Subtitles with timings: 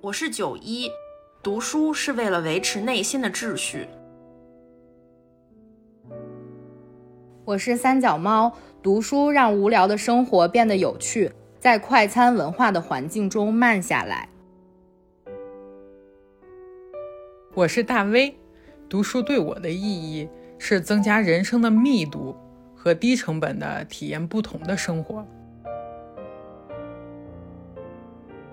[0.00, 0.88] 我是九一，
[1.42, 3.88] 读书是为了维持内心的秩序。
[7.44, 14.28] 我是三脚猫，读书让无聊的生活变得有趣，在快餐文化的环境中慢下来。
[17.54, 18.32] 我是大威
[18.88, 20.28] 读书对我的意义
[20.58, 22.36] 是增加人生的密度
[22.72, 25.26] 和低成本的体验不同的生活。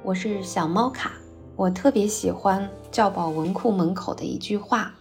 [0.01, 1.13] 我是小猫卡，
[1.57, 4.93] 我特别喜欢教保文库门口的一句话：“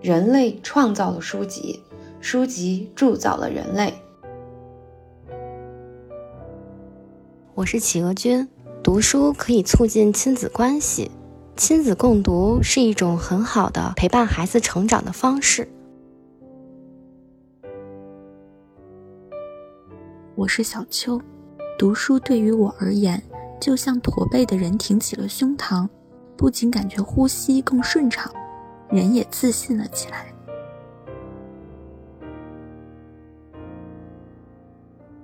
[0.00, 1.82] 人类创造了书籍，
[2.20, 3.92] 书籍铸造了人类。”
[7.54, 8.48] 我是企鹅君，
[8.80, 11.10] 读书可以促进亲子关系，
[11.56, 15.68] 亲子共读是一种很好的陪伴孩子成长的方式。
[20.36, 21.20] 我是小秋，
[21.76, 23.20] 读书对于我而言。
[23.60, 25.88] 就像驼背的人挺起了胸膛，
[26.36, 28.32] 不仅感觉呼吸更顺畅，
[28.88, 30.32] 人也自信了起来。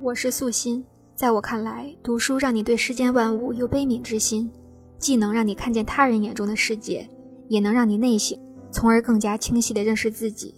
[0.00, 4.50] 我是素心，在我看来，读书让你对世间万物有悲悯之心，
[4.98, 7.08] 既能让你看见他人眼中的世界，
[7.48, 8.38] 也能让你内省，
[8.70, 10.54] 从而更加清晰地认识自己。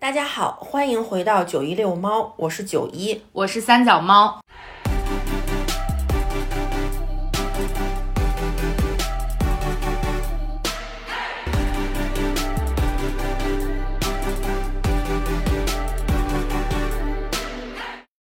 [0.00, 4.40] 大家好，欢迎回到九一遛猫，我是九一，我是三脚猫。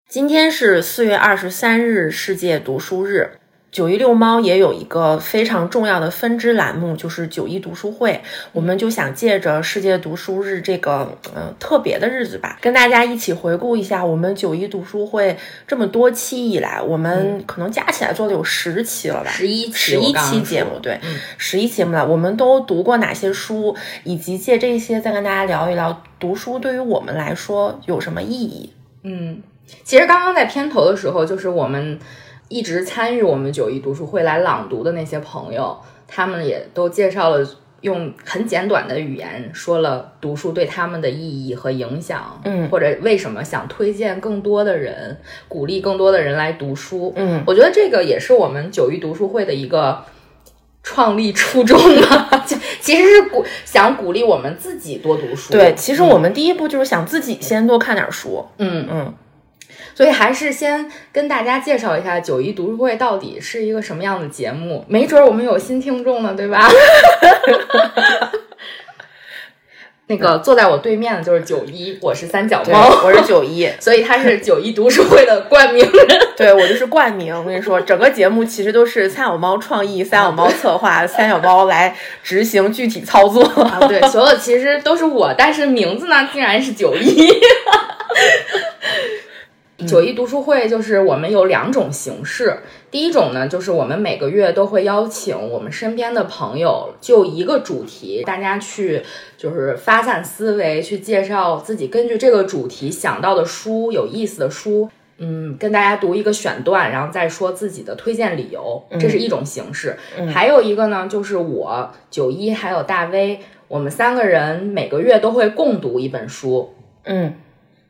[0.09, 3.39] 今天是四月二十三日，世界读书日。
[3.73, 8.21] 九一遛猫也有一个非常重要的分支栏目，就是九一读书会。
[8.51, 15.35] 我们就想借着世界读书日这个嗯特别的日子吧，跟大家一起回顾一下我们九一读书会
[15.67, 20.99] 这么多期以来，我们可能加起来做了有十期了吧，十一十一期节目，对，
[21.39, 22.07] 十一期节目了。
[22.07, 28.71] 我们都读过哪些书，以及借这些再跟大家聊一聊读书对于我们来说有什么意义。
[29.01, 29.41] 嗯，
[29.83, 31.97] 其实刚刚在片头的时候，就是我们。
[32.53, 35.75] 一直参与我们九一读书会来朗读的那些朋友，
[36.07, 37.43] 他们也都介绍了，
[37.81, 50.05] 用很简短的语言说了读书对他们的意义和影响，嗯，或者为什么想推荐更多的人，鼓励更多的人来读书，嗯，我觉得这个也是我们九一读书会的一个
[50.83, 51.75] 创立初衷
[52.07, 55.51] 吧， 就其实是鼓想鼓励我们自己多读书。
[55.51, 58.87] 对，其实我们第一步就是想自己先多看点书，嗯。
[58.91, 59.13] 嗯。
[59.95, 66.69] 所以还是先跟大家介绍一下九一读书会到底是一个什么样的节目，没准我们有新听众呢，对吧？
[70.07, 77.33] 那个坐在我对面的就是九一，我是三脚猫，我是九一， 所以他是九一读书会的冠名人，对我就是冠名。
[77.33, 83.41] 我跟你说，整个节目其实都是三脚猫创意，三脚猫策划， 三脚猫来执行具体操作。
[83.63, 87.31] 啊对，所有其实都是我，但是名字呢，竟然是九一。
[89.87, 92.57] 九一读书会就是我们有两种形式，
[92.89, 99.03] 第一种呢，就是我们每个月都会邀请我们身边的朋友，就一个主题，大家去
[99.37, 109.97] 就是发散思维，去介绍自己根据这个主题想到的书，有意思的书，嗯，跟大家读一个选段，然后再说自己的推荐理由，这是一种形式。
[110.33, 116.73] 还有一个呢，就是我九一还有大 V，我们三个人每个月都会共读一本书，
[117.05, 117.33] 嗯。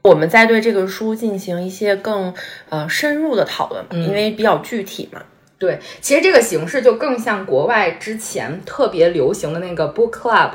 [0.04, 2.34] 我们在对这个书进行一些更
[2.68, 5.22] 呃深入的讨论，因为比较具体嘛。
[5.58, 10.52] 对，其实这个形式就更像国外之前特别流行的那个 book club，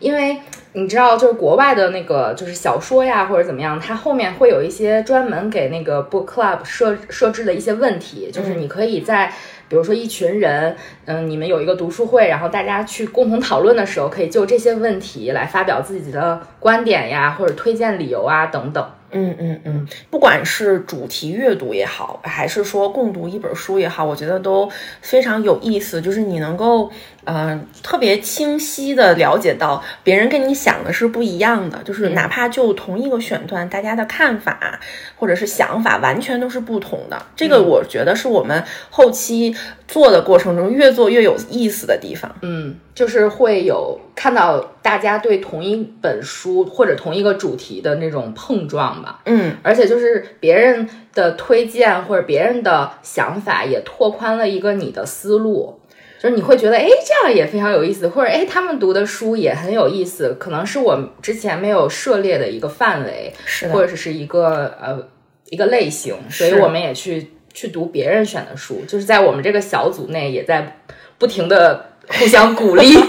[0.00, 0.38] 因为
[0.72, 9.32] 你知道，就是国外的那个就是小说呀或者怎么样，它后面会有一些专门给那个 book club 设设置的一些问题，就是你可以在。
[9.70, 18.84] 比如说一群人，嗯，你们有一个读书会，然后大家去共同讨论的时候，可以就这些问题来发表自己的观点呀，或者推荐理由啊等等。
[19.12, 24.70] 嗯嗯嗯，不管是主题阅读也好，还是说共读一本书也好，我觉得都
[25.00, 26.00] 非常有意思。
[26.00, 26.90] 就是你能够，
[27.24, 34.80] 嗯，特别清晰的了解到别人跟你想的是不一样的，就是哪怕就同一个选段，大家的看法
[35.16, 37.20] 或者是想法完全都是不同的。
[37.36, 39.54] 这个我觉得是我们后期
[39.86, 42.34] 做的过程中越做越有意思的地方。
[42.42, 42.76] 嗯。
[42.92, 55.80] 就是会有看到大家对同一本书或者同一个主题的那种碰撞吧，嗯，而且就是别人的推荐或者别人的想法也拓宽了一个你的思路，
[56.18, 65.08] 就是你会觉得哎这样也非常有意思，或者哎他们读的书也很有意思，可能是我之前没有涉猎的一个范围，是或者是一个呃
[65.46, 70.78] 一个类型，所以我们也去去读别人选的书，就是在我们这个小组内也在
[71.18, 72.94] 不停的互相鼓励。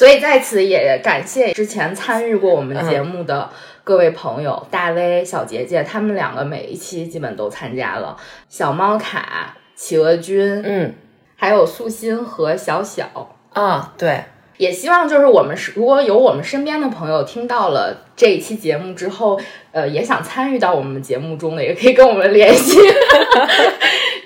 [0.00, 3.50] 所以在此也感谢之前参与过我们节目的
[3.84, 8.16] 各位朋友，大威、小杰杰，他们两个每一期基本都参加了。
[8.48, 10.94] 小猫卡、企鹅君，嗯
[11.36, 13.36] 还有素心和小小。
[13.52, 14.24] 啊，对，
[14.56, 19.38] 也希望就是我们是如果有我们身边的朋友听到了这一期节目之后，
[19.70, 22.78] 呃，也想参与到我们节目中的，也可以跟我们联系。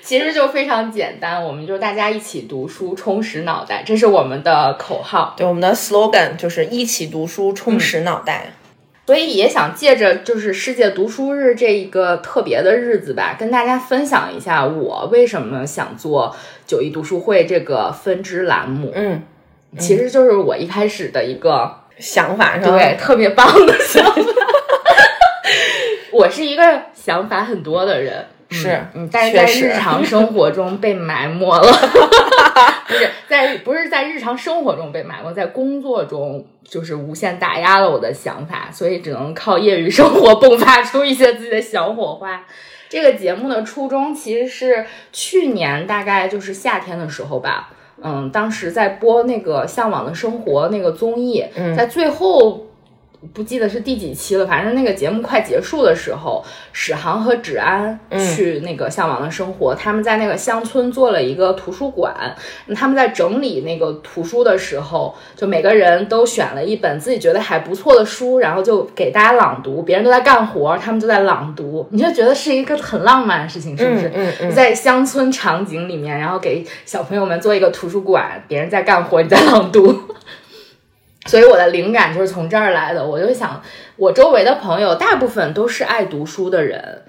[0.05, 5.33] 其实就非常简单，我们就大家一起读书，充实脑袋，这是我们的口号。
[5.35, 8.51] 对，我们的 slogan 就是一起读书，充实脑袋。
[9.07, 16.35] 所以也想借着就是世界读书日这一个特别的日子吧，跟大家分享一下我为什么想做
[16.67, 18.91] 九一读书会这个分支栏目。
[18.93, 19.23] 嗯，
[19.79, 22.77] 其实就是我一开始的一个想法是吧？
[22.77, 24.13] 对，特别棒的想法。
[26.13, 31.71] 我是一个想法很多的人，是嗯，但是在日常生活中 被埋没了，
[32.87, 42.45] 不是在不是在日常生活中被埋没，在工作中就是无限打压了我的想法，所以只能靠业余生活迸发出一些自己的小火花。
[42.87, 47.69] 这个节目的初衷其实是去年大概就是夏天的时候吧，
[48.01, 51.43] 嗯，当时在播那个《向往的生活》那个综艺，
[51.75, 52.67] 在最后
[53.33, 62.13] 不记得是第几期了，反正那个节目快结束的时候，史航和芷安去那个《向往的生活》他们在那个乡村做了一个图书馆，
[62.75, 74.07] 他们在整理那个图书的时候，就每个人都选了一本自己觉得还不错的书，然后就给大家朗读，别人都在干活，他们就在朗读，你就觉得是一个很浪漫的事情，是不是？
[74.07, 79.99] 嗯嗯嗯在乡村场景里面，然后给小朋友们做一个图书馆，别人在干活，你在朗读。
[81.25, 83.05] 所以我的灵感就是从这儿来的。
[83.05, 83.61] 我就想，
[83.95, 87.01] 我周围的朋友大部分都是爱读书的人，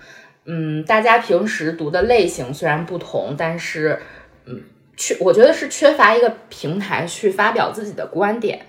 [0.46, 4.00] 嗯，大家平时读的类型虽然不同，但是，
[4.46, 4.62] 嗯，
[4.96, 8.66] 缺我觉得是缺乏一个平台去发表自己的观点。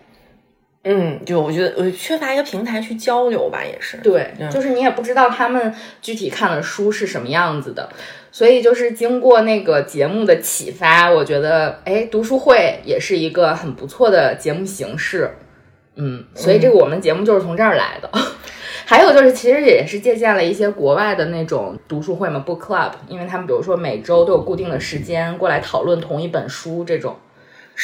[0.84, 3.98] 嗯，就我觉得我缺乏一个平台去交流吧，也是。
[3.98, 7.90] 对，嗯就是你也不知道他们具体看的书是什么样子的，
[8.38, 15.36] 所以就是经过那个节目的启发，我觉得，哎，读书会也是一个很不错的节目形式，
[15.96, 18.08] 嗯，所以这个我们节目就是从这儿来的。
[18.86, 27.16] 还有就是，其实也是借鉴了一些国外的那种读书会嘛，book club，因为他们比如说每周都有固定的时间过来讨论同一本书这种，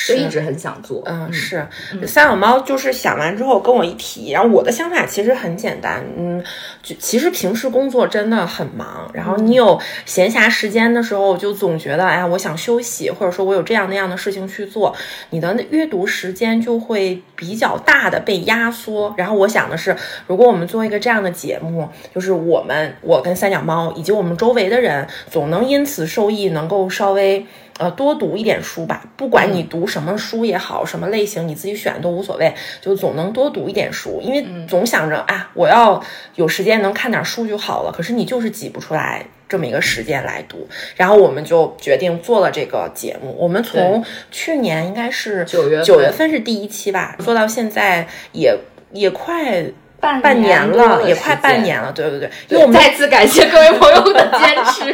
[0.08, 1.04] 就一直很想做。
[1.06, 1.68] 嗯，是
[2.08, 6.44] 三脚猫就是想完之后跟我一提，然后我的想法其实很简单，嗯，
[6.82, 14.96] 就其实平时工作真的很忙，然后你有闲暇时间的时候，就总觉得哎呀，我想休息，或者说我有这样那样的事情去做，
[15.30, 19.14] 你的阅读时间就会比较大的被压缩。
[19.16, 19.96] 然后我想的是，
[20.26, 27.46] 如果我们做一个这样的节目，就是我们我跟三脚猫以及我们周围的人，总能因此受益，能够稍微。
[27.80, 36.04] 呃，多读一点书吧，不管你读什么书也好，什么类型你自己选都无所谓，就总能多读一点书，因为总想着啊，我要
[36.36, 37.92] 有时间能看点书就好了。
[37.92, 43.36] 可是你就是挤不出来这么一个时间来读，然后我们就决定做了这个节目。
[43.40, 48.56] 我们从去年应该是九月份九月份是第一期吧，做到现在也
[48.92, 49.64] 也快
[50.04, 54.90] 半半年了，也快半年了，对对对，因为我们再次感谢各位朋友的坚持。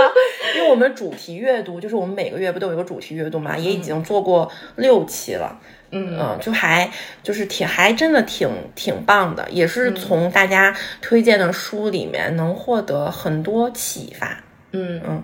[0.56, 5.60] 因为我们主题阅读，就是我们每个月不都有一个主题阅读嘛，也已经做过六期了。
[5.96, 6.90] 嗯就还
[7.22, 14.42] 就是挺还真的挺挺棒的，也是从大家推荐的书里面能获得很多启发。
[14.72, 15.22] 嗯嗯，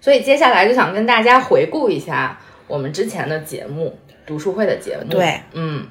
[0.00, 3.96] 所以接下来就想跟大家回顾一下我们之前的节目，
[4.26, 5.04] 读书会的节目。
[5.10, 5.86] 对，嗯。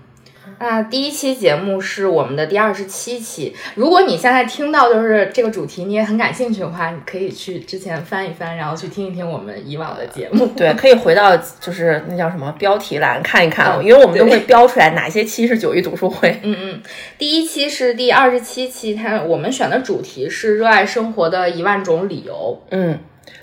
[0.60, 3.56] 那第一期节目是我们的第二十七期。
[3.76, 10.48] 如果你现在听到就是这个主题，你也很感兴趣的话，你可以去之前翻一翻，然后去听一听我们以往的节目。
[10.48, 16.40] 对，可以回到就是那叫什么标题栏看一看，嗯因为我们都会标出来哪些期是九一读书会。
[16.44, 16.82] 嗯嗯，
[17.18, 22.62] 第一期是第二十七期，它我们选的主题是热爱生活的一万种理由。
[22.72, 23.00] 嗯，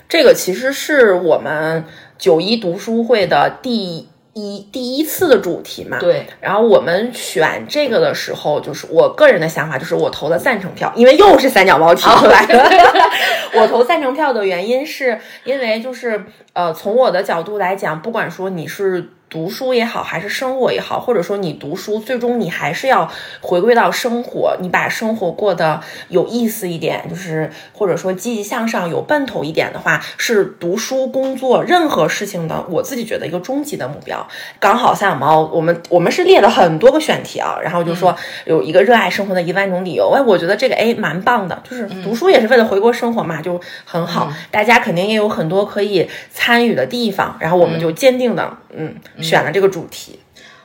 [0.07, 1.85] 这个其实是我们
[2.17, 5.97] 九一读书会的第一第一次的主题嘛。
[5.99, 12.69] 对，然后我们选这个的时候，就是我个人的想法，就是我投了赞成票，因为又是三脚猫提出来的。
[13.53, 23.09] 我投赞成票的原因是因为就是呃，从我的角度来讲，不管说你是读书也好，还是生活也好，或者说你读书，最终你还是要
[23.41, 34.25] 回归到生活，你把生活过得有意思一点，就是或者说积极向上、有奔头一点的话，是读书、工作任何事情的，我自己觉得一个终极的目标。
[34.59, 38.15] 刚好三脚猫，我们我们是列了很多个选题啊，然后就说
[38.45, 44.31] 有一个热爱生活的一万种理由，哎，我觉得这个哎蛮棒的，就是读书也是为了回归生活嘛，就很好。
[44.49, 50.19] 大家肯定也有很多可以参与的地方，然后我们就坚定的嗯选了这个主题。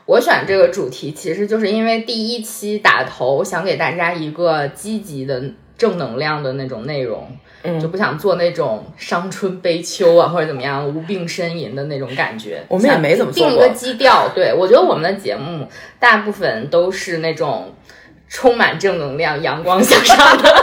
[0.04, 5.40] 我选这个主题，其实就是因为第一期打头想给大家一个积极的、
[5.78, 7.30] 正能量的那种内容，
[7.62, 12.64] 嗯就不想做那种伤春悲秋啊或者怎么样无病呻吟的那种感觉。
[12.68, 14.28] 我们也没怎么定一个基调。
[14.34, 15.68] 对我觉得我们的节目
[16.00, 17.72] 大部分都是那种
[18.28, 20.54] 充满正能量、阳光向上的，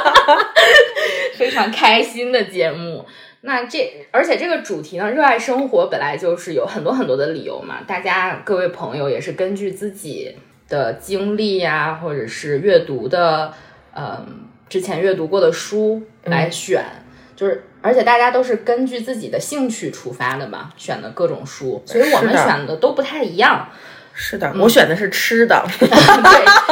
[1.38, 3.06] 非常开心的节目。
[3.42, 7.78] 那这，而且这个主题呢，热爱生活本来就是有很多很多的理由嘛。
[7.88, 10.36] 大家各位朋友也是根据自己
[10.68, 13.54] 的经历呀、或者是阅读的，
[13.96, 16.84] 嗯，之前阅读过的书来选，
[17.36, 23.70] 就是而且大家都是根据自己的兴趣出发的嘛，选的各种书，所以我们选的都不太一样。
[24.22, 25.88] 是的，我选的是吃的， 对，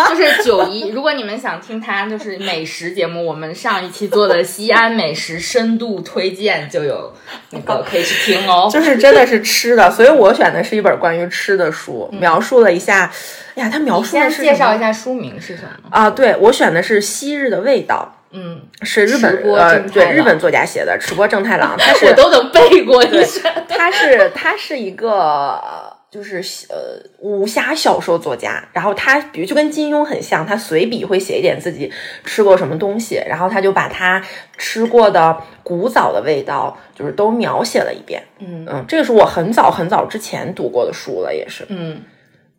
[0.09, 0.89] 就是九一。
[0.89, 7.13] 如果你们想听他就是美食节目，我们上一期做的西安美食深度推荐就有
[7.51, 8.69] 那个可以去听哦。
[8.69, 13.09] 就是真的是吃的，所以我选的是一本关于吃的书，描述了一下，
[13.55, 15.89] 哎呀，他描述的是介绍一下书名是什么？
[15.89, 16.09] 啊？
[16.09, 23.01] 对我选的是《昔日的味道嗯，》，是日本呃对日本作家写的，池波正太郎，他 是我都能背过。
[23.05, 25.86] 你对是他是他是一个呃
[26.17, 31.93] 就是呃武侠小说作家，然后他比如就跟金庸很像，他随笔会写一点自己
[32.25, 34.19] 吃过什么东西，然后他就把他
[34.57, 38.23] 吃过的古早的味道，就是都描写了一遍。
[38.39, 41.67] 嗯嗯，这个是我很早很早之前读过的书了，也是。
[41.69, 42.01] 嗯，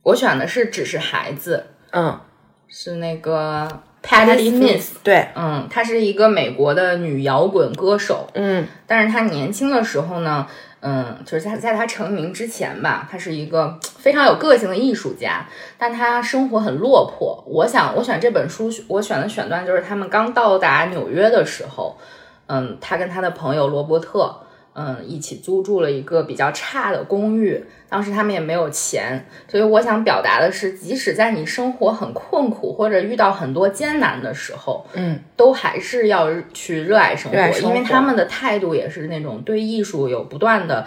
[0.04, 2.20] 我选的是只是孩子，嗯
[2.68, 3.68] 是那个
[4.04, 4.90] Patti Smith。
[5.02, 10.46] 对，嗯，她是一个美国的女摇滚歌手，嗯但是她年轻的时候呢，
[10.90, 17.44] 嗯，就是在在他成名之前吧，他是一个非常有个性的艺术家，但他生活很落魄。
[17.46, 21.98] 我想，我选这本书，我选的选段就是他们刚到达纽约的时候，
[22.46, 24.34] 嗯，他跟他的朋友罗伯特。
[24.80, 40.86] 嗯，一起租住了一个比较差的公寓，当时他们也没有钱，所以我想表达的是，即使在你生活很困苦或者遇到很多艰难的时候，嗯都还是要去热爱生活，生活因为他们的态度也是那种对艺术有不断的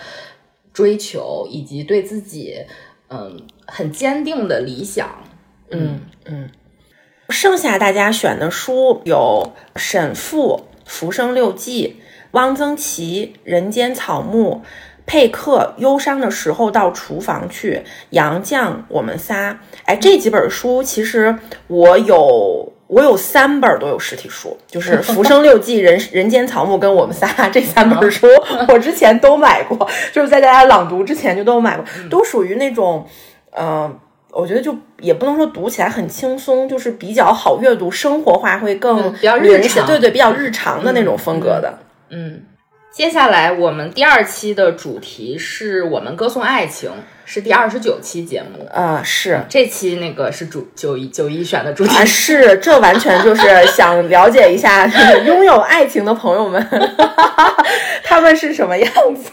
[0.72, 2.56] 追求，以及对自己
[3.10, 5.10] 嗯很坚定的理想。
[5.70, 6.50] 嗯嗯。
[7.28, 11.98] 剩下大家选的书有《沈复》《浮生六记》。
[12.32, 14.62] 汪曾祺《人间草木》，
[15.06, 17.76] 佩克《忧伤的时候到厨房去》，
[18.12, 19.52] 杨绛《我们仨》。
[19.84, 28.26] 哎，这几本书其实我有，我有三本都有实体书，就是《浮生六记》人、 人间草木跟《我们仨》这三本书，
[28.70, 33.06] 我之前都买过，就是在大家朗读之前就都买过，都属于那种，
[33.52, 33.94] 呃。
[34.34, 41.80] 我觉得就也不能说读起来很轻松，就是比较好阅读，生活化会更嗯比较日常对对，比较日常的那种风格的。
[42.10, 42.44] 嗯，
[42.92, 46.90] 接下来我们第二期的主题是我们歌颂爱情，
[47.26, 48.66] 是第二十九期节目。
[48.74, 54.88] 啊、是这期那个是主九一九一选的主题啊， 是，这完全就是想了解一下
[55.26, 56.66] 拥有爱情的朋友们，
[58.04, 59.32] 他们是什么样子。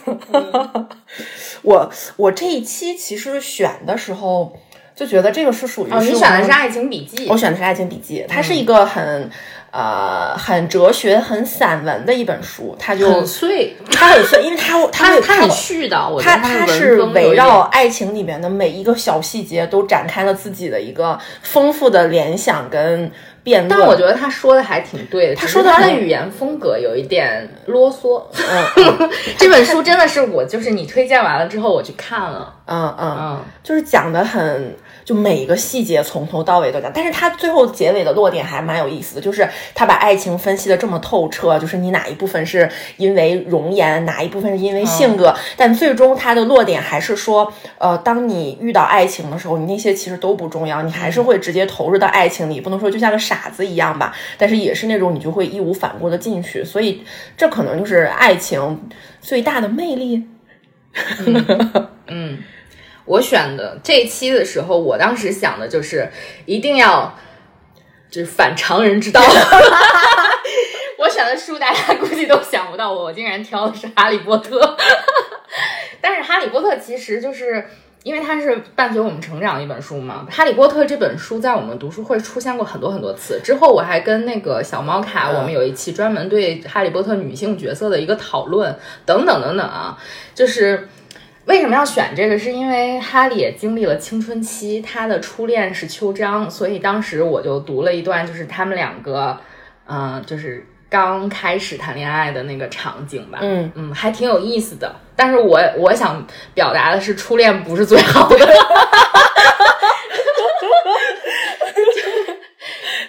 [1.63, 4.57] 我我这一期其实选的时候
[4.99, 7.37] 就觉得这个是属于哦，你选的是《爱情笔记我》。
[7.39, 9.31] 选的是《爱情笔记》，它是一个很
[9.71, 23.09] 呃很哲学、很散文的一本书，它就很碎，它很碎，因为它 它它它很它絮叨，它它是围绕爱情里面的每一个小细节都展开了自己的一个丰富的联想跟
[23.45, 23.79] 辩论。
[23.79, 28.21] 但我觉得他说的还挺对的，他说的他的语言风格有一点啰嗦。
[28.35, 34.75] 嗯 这本书真的是我，就是你推荐完了之后我去看了，嗯嗯，嗯，就是讲的很，
[35.09, 57.03] 就每一个细节从头到尾都讲，但是他最后结尾的落点还蛮有意思的，就是他把爱情分析的这么透彻，就是你哪一部分是因为容颜，哪一部分是因为性格，但最终他的落点还是说，呃，当你遇到爱情的时候，你那些其实都不重要，你还是会直接投入到爱情里，不能说就像个傻子一样吧，但是也是那种你就会义无反顾的进去，所以
[57.35, 58.91] 这可能就是爱情
[59.23, 60.27] 最大的魅力。
[62.09, 62.39] 嗯，
[63.09, 66.11] 我选的这一期的时候，我当时想的就是
[66.45, 67.19] 一定要
[68.11, 69.21] 就是反常人之道。
[70.99, 74.61] 我选的书，大家估计都想不到，我我竟然挑的是《哈利波特》。
[76.03, 77.65] 但是《哈利波特》其实就是
[78.03, 83.41] 因为它是伴随我们成长的一本书嘛，《哈利波特》这本书在我们读书会出现过很多很多次。
[83.43, 89.97] 之后我还跟那个小猫卡，我们有一期专门对《哈利波特》女性角色的一个讨论，等等等等啊。
[90.35, 90.89] 就是
[91.49, 92.39] 为什么要选这个？
[92.39, 99.35] 是因为哈利也经历了青春期，他的初恋是秋张，所以当时我就读了一段，就是他们两个，
[99.87, 103.39] 嗯、就是刚开始谈恋爱的那个场景吧。
[103.41, 104.95] 嗯嗯，还挺有意思的。
[105.17, 108.39] 但是我我想表达的是，初恋不是最好的。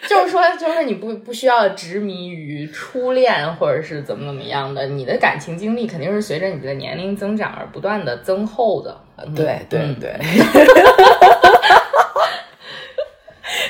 [0.07, 8.95] 就是说，就是你不不需要执迷于初恋，或者是怎么怎么样的，你的感情经历肯定是随着你的年龄增长而不断的增厚的。
[9.17, 10.15] 嗯对对嗯对，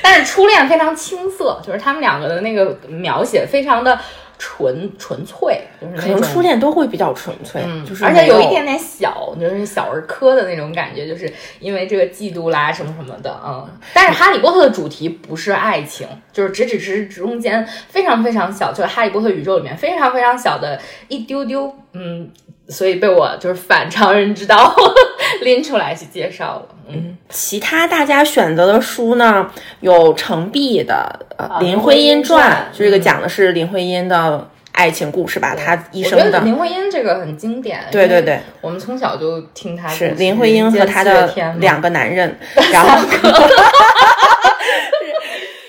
[0.02, 3.98] 但是初恋非常青涩，就是他们两个的那个描写非常的
[4.42, 13.68] 纯纯粹，就是可能初恋都会比较纯粹，嗯，就是而且有一点点小，就是小儿科的那种感觉，就是因为这个嫉妒啦什么什么的，嗯。
[13.92, 22.30] 但是《哈利波特》的主题不是爱情，就是只只是中间非常非常小，就是《哈利波特》宇宙里面非常非常小的一丢丢，嗯，
[22.68, 24.74] 所以被我就是反常人之道
[25.42, 27.16] 拎出来去介绍了，嗯。
[27.28, 29.48] 其他大家选择的书呢，
[29.80, 31.26] 有程璧的
[31.60, 36.40] 《林徽因传》这个讲的是林徽因的爱情故事吧，她一生的。
[36.40, 42.36] 林徽因这个很经典，对对对，我们从小就听她是林徽因和她的两个男人，
[42.72, 43.06] 然后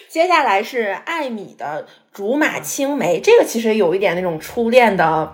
[0.10, 5.32] 接下来是艾米的《竹马青梅》，这个其实有一点那种初恋的，呃，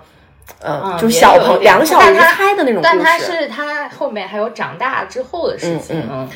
[0.63, 3.31] 嗯就小朋两小无但它猜的那种但它故事。
[3.31, 6.29] 是他后面还有长大之后的事情，嗯嗯，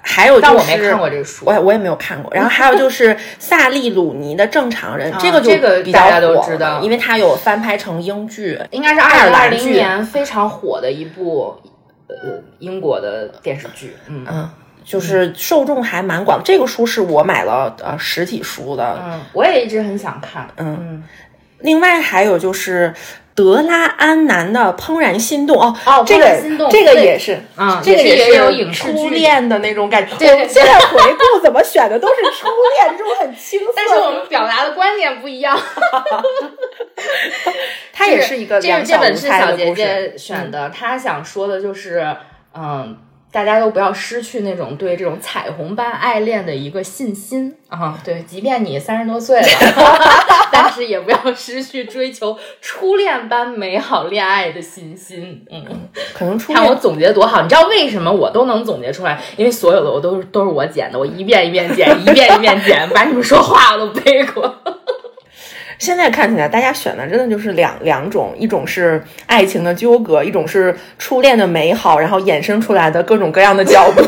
[0.00, 2.32] 还有就是但我没看过这个书我也我也没有看过。
[2.34, 8.58] 然后还有就是 萨利鲁尼的《正常人》，这个就这个比较大家都火知道因为它有翻拍成英剧。
[8.70, 11.54] 应该是爱二零二零年非常火的一部
[12.08, 12.14] 呃
[12.58, 14.50] 英国的电视剧，嗯嗯，
[14.84, 16.40] 就是受众还蛮广。
[16.44, 18.98] 这个书是我买了呃实体书的。
[19.04, 21.04] 嗯，我也一直很想看，嗯嗯，
[21.60, 22.92] 另外还有就是
[23.34, 27.40] 德拉安南的《怦然心动》哦，哦这个这个也是。
[27.56, 30.14] 啊，这个也是也有影视，初恋的那种感觉。
[30.16, 32.48] 对我们现在回顾怎么选的都是初
[32.78, 33.72] 恋，这种很青涩。
[33.74, 35.58] 但是我们表达的观点不一样。
[37.92, 39.72] 他也是一个这这本是小姐。
[39.74, 42.16] 姐选的，她想说的就是，
[42.54, 42.98] 嗯。
[43.32, 47.98] 大家都不要失去那种对这种彩虹般爱恋的一个信心啊！
[48.04, 49.46] 对，即便你三十多岁了，
[50.52, 55.42] 但是也不要失去追求初恋般美好恋爱的信心。
[55.50, 55.64] 嗯，
[56.12, 59.18] 可能初看我总结多好，你知道为什么我都能总结出来？
[59.38, 64.54] 因为所有的我都是都是我剪的，我一遍一遍剪，一遍一遍剪， 把你们说话我都背过。
[65.82, 74.00] 现在看起来，大家选的真的就是两两种，一种是爱情的纠葛，一种是初恋的美好，然后衍生出来的各种各样的角度。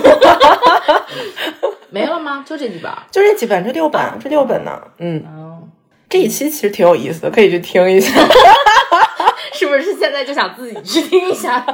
[1.90, 2.44] 没了吗？
[2.46, 2.98] 就这几本儿？
[3.10, 5.66] 就这几本，这六本，这六本呢，嗯，哦，
[6.08, 8.12] 这一期其实挺有意思的，可以去听一下。
[9.52, 11.66] 是不是现在就想自己去听一下？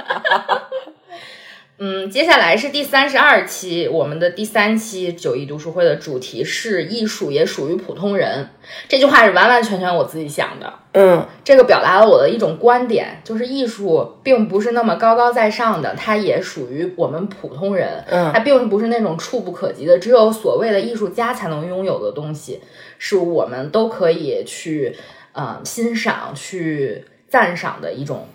[1.82, 8.50] 嗯，接下来是第三十二期，我们的第三期九一读书会的主题是“艺术也属于普通人”。
[8.86, 18.04] 这句话是完完全全我自己想的，嗯这个表达了我的一种观点，就是艺术并不是那么高高在上的，它也属于我们普通人。
[18.08, 22.60] 嗯它并不是那种触不可及的，只有所谓的艺术家才能拥有的东西，
[22.98, 24.94] 是我们都可以去
[25.32, 28.28] 呃欣赏、去赞赏的一种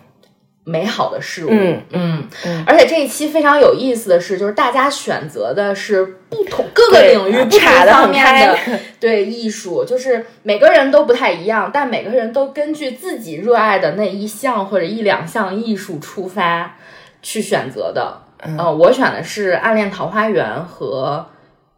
[0.65, 1.49] 美好的事物。
[1.49, 1.81] 嗯。
[1.91, 2.27] 嗯。
[2.45, 2.63] 嗯。
[2.67, 8.57] 而且这一期非常有意思的是，就是大家选择的是不同各个领域不同方面的
[8.99, 16.75] 对艺术，就是每个人都不太一样，但每个人都根据自己热爱的那一项或者一两项艺术出发
[17.21, 18.21] 去选择的。
[18.39, 21.25] 嗯、呃，我选的是《暗恋桃花源》和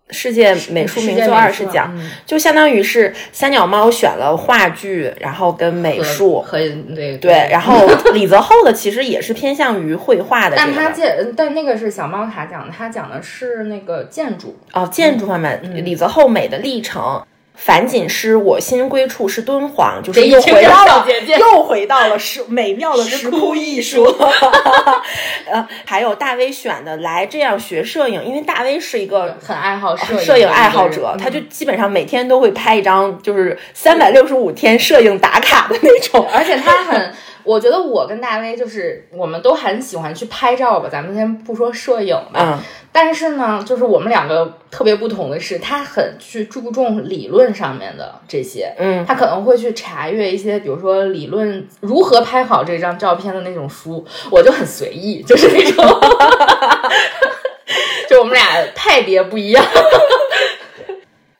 [0.10, 6.41] 世界美术名作二十奖，嗯就相当于是三脚猫选了话剧，然后跟美术。
[6.41, 6.58] 和
[6.96, 17.22] 对对，然后李泽厚的其实也是偏向于绘画的这但他建，但那个是小猫卡讲的，他讲的是那个建筑，哦，建筑方面，嗯李泽厚美的历程。
[17.58, 21.06] 樊锦诗，我心归处是敦煌，就是又回到了
[21.38, 24.06] 又回到了石美妙的石窟艺术。
[25.50, 36.26] 呃，还有大 V 选的来这样学摄影，因为大 V 是一个很爱好摄影摄影爱好者，他就嗯基本上每天都会拍一张，就是三百六十五天摄影打卡的那种。
[36.32, 37.13] 而且他很，
[37.47, 42.60] 我觉得我跟大威就是我们都很喜欢去拍照吧，咱们先不说摄影吧，嗯
[42.91, 55.86] 但是呢，就是我们两个特别不同的是，他很去注重理论上面的这些，嗯他可能会去查阅一些，比如说理论如何拍好这张照片的那种书，我就很随意， 就是那种。
[58.10, 59.63] 就我们俩派别不一样。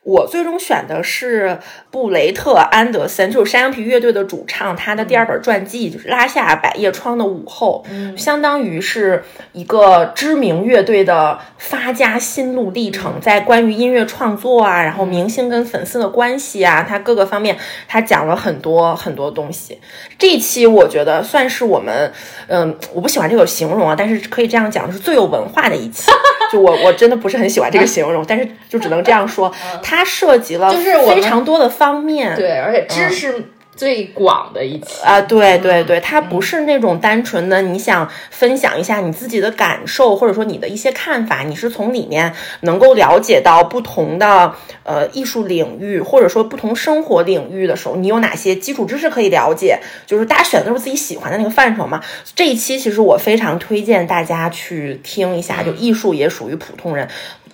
[0.08, 1.58] 我最终选的是
[1.90, 7.84] 布雷特·安德森，就是山羊皮乐队的主唱，他的第二本传记就是《拉下百叶窗的午后》，
[8.16, 19.78] 相当于是一个知名乐队的发家心路历程，在关于音乐创作啊，然后明星跟粉丝的关系啊，他各个方面，他讲了很多很多东西。
[20.18, 22.10] 这一期我觉得算是我们，
[22.46, 26.10] 嗯，我不喜欢这个形容啊，但是可以这样讲，是最有文化的一期。
[26.50, 29.52] 就我我真的不是很喜欢这个形容，但是就只能这样说，
[29.98, 33.34] 它涉及了就是非常多的方面，对，而且知识
[33.74, 35.02] 最广的一期。
[35.02, 49.80] 啊，对对对，它不是那种单纯的你想分享一下你自己的感受，或者说你的一些看法，你是从里面能够了解到不同的呃艺术领域，或者说不同生活领域的时候，你有哪些基础知识可以了解？
[50.06, 52.00] 就是大家选的都是自己喜欢的那个范畴嘛。
[52.36, 57.08] 这一期其实我非常推荐大家去听一下，就艺术也属于普通人。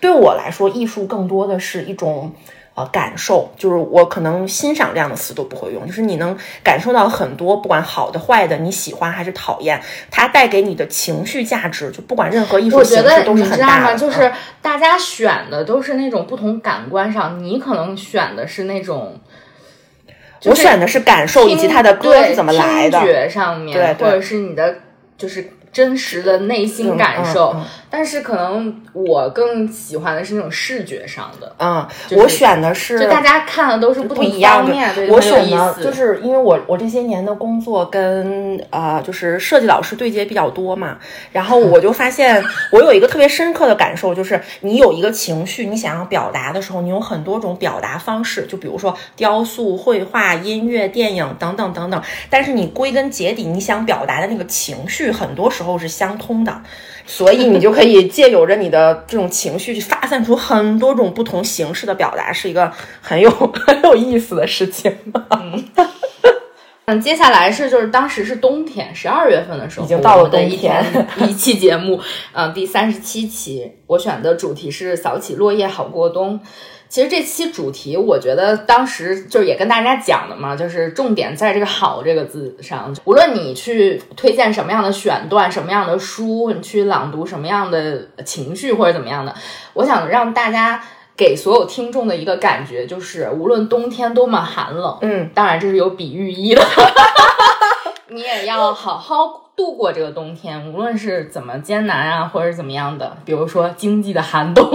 [0.05, 2.33] 对我来说，艺术更多的是一种。
[2.77, 13.85] 呃，感受就是我可能欣赏这样的词都不会用，就是你能感受到很多，不管好的坏的，你喜欢还是讨厌，它带给你的情绪价值，就不管任何艺术我形式都是很知道吗？
[13.85, 13.97] 大的。
[13.97, 19.21] 就是嗯大家选的都是那种不同感官上，你可能选的是那种。
[20.41, 23.07] 就是我选的是感受以及它的歌是怎么来的听。
[23.07, 24.75] 觉上面，对对或者是你的
[25.17, 27.51] 就是真实的内心感受。
[27.57, 27.65] 嗯嗯
[27.97, 40.99] 但是可能我更喜欢的是那种视觉上的，嗯，就是我选的是就大家看的都是不一样的方面，对，我选的就是因为我我这些年的工作跟呃就是设计老师对接比较多嘛，
[41.31, 56.63] 然后我就发现 我有一个特别深刻的感受，就是你有一个情绪，你想要表达的时候，你有很多种表达方式，就比如说雕塑、绘画、音乐、电影等等等等，但是你归根结底，你想表达的那个情绪，很多时候是相通的。
[57.07, 62.73] 所以你就可以借由着你的这种情绪，去发散出很多种不同形式的表达，是一个
[63.03, 63.31] 很有
[63.67, 64.91] 很有意思的事情。
[66.87, 72.01] 嗯，接下来是就是当时是冬天，十二月份的时候，已经到了的一冬天天一期节目，
[72.33, 76.41] 嗯、第三十七期，我选的主题是扫起落叶好过冬。
[76.95, 82.95] 其实这期主题，我觉得当时就是也跟大家讲的嘛，就是重点在这个“好”这个字上。
[83.05, 89.35] 无论你去推荐什么样的选段、什么样的书，你去朗读什么样的情绪或者怎么样的，
[89.73, 90.81] 我想让大家
[91.17, 96.63] 给所有听众的一个感觉，就是无论冬天多么寒冷，嗯，当然这是有比喻意的，
[98.11, 104.71] 你也要好好度过这个冬天，无论是怎么艰难啊，或者怎么样的，比如说经济的寒冬，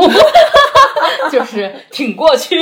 [1.31, 2.59] 就是挺过去。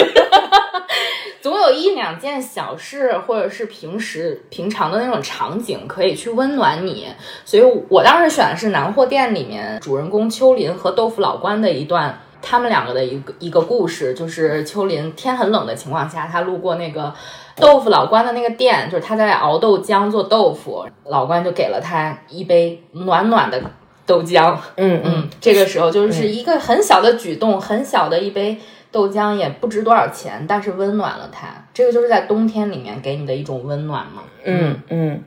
[1.41, 7.07] 总有一两件小事，或者是平时平常的那种场景，可以去温暖你。
[7.45, 17.13] 所以我当时选的是《南货店》里面主人公秋林和豆腐老关的一段，他们两个的一个一个故事，就是秋林天很冷的情况下，他路过那个
[17.55, 23.61] 豆腐老关的那个店，就是他在熬豆浆做豆腐，老关就给了他一杯暖暖的
[24.07, 24.57] 豆浆。
[24.77, 28.59] 嗯嗯，嗯，这个时候就是一个很小的举动，很小的一杯
[28.91, 31.49] 豆浆，也不值多少钱，但是温暖了他。
[31.73, 34.23] 这个就是在冬天里面给你的一种温暖嘛。
[34.43, 35.23] 嗯嗯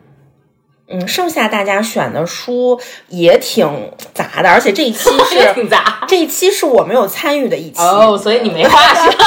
[0.89, 7.81] 嗯，剩下大家选的书也挺杂的，而且这一期 是挺杂这一期是我没有参与的一期。
[7.81, 9.13] 哦，所以你没话说。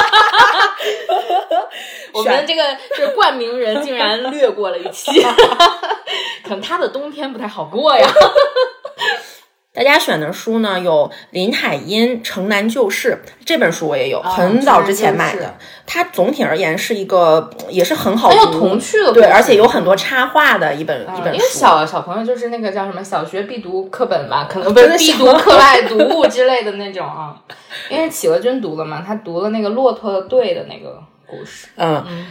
[2.12, 2.62] 我们这个
[2.96, 5.10] 这冠名人竟然略过了一期，
[6.44, 8.06] 可能他的冬天不太好过呀。
[9.74, 15.52] 大家选的书呢，有林海音《城南旧事》这本书，我也有，哦很早之前买的。
[15.84, 21.44] 它总体而言是一个也是很好很有读童趣的对，而且有很多插画的一本、一本因为。
[21.50, 27.34] 小小朋友就是那个叫什么小学必读课本吧，可能不是必读课外读物之类的那种啊。
[27.90, 31.66] 因为企鹅君读了嘛，他读了那个骆驼队的那个故事。
[31.74, 32.26] 嗯，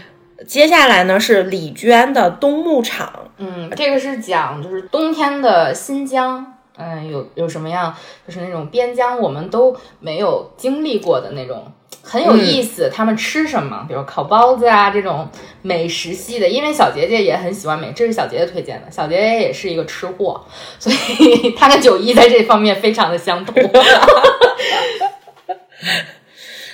[0.47, 3.08] 接下来呢是李娟的《冬牧场》。
[3.38, 7.95] 嗯，这个是讲就是冬天的新疆，嗯，有有什么样，
[8.27, 12.89] 就是那种边疆我们都没有经历过的那种，很有意思。
[12.91, 13.86] 他们吃什么？
[13.88, 15.29] 比如烤包子啊这种
[15.62, 18.89] 美食系的，因为小杰杰也很喜欢美，这是小杰杰推荐的。
[18.89, 20.43] 小杰杰也是一个吃货，
[20.79, 23.53] 所以 他跟九一在这方面非常的相同。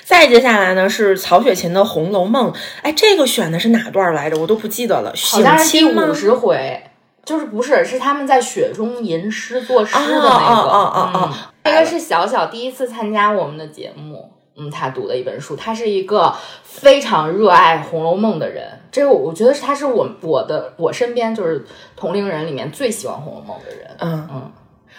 [0.02, 2.52] 再接下来呢是曹雪芹的《红楼梦》。
[2.82, 4.38] 哎，这个选的是哪段来着？
[4.40, 5.12] 我都不记得了。
[5.14, 6.82] 好像是第五十回。
[7.24, 11.32] 就是不是是他们在雪中吟诗作诗的那个，哦哦哦哦嗯
[11.64, 24.50] 这个是小小第一次参加我们的节目，嗯，他读的一本书，他是一个非常热爱《红楼梦》的人，这个我觉得是他是我我的我身边就是同龄人里面最喜欢《红楼梦》的人，嗯嗯，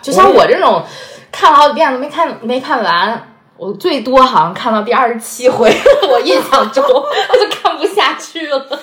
[0.01, 0.83] 就像我这种
[1.31, 5.71] 看了好几遍都没看没看完，我最多好像看到第二十七回，
[6.09, 8.67] 我印象中 我就看不下去了。《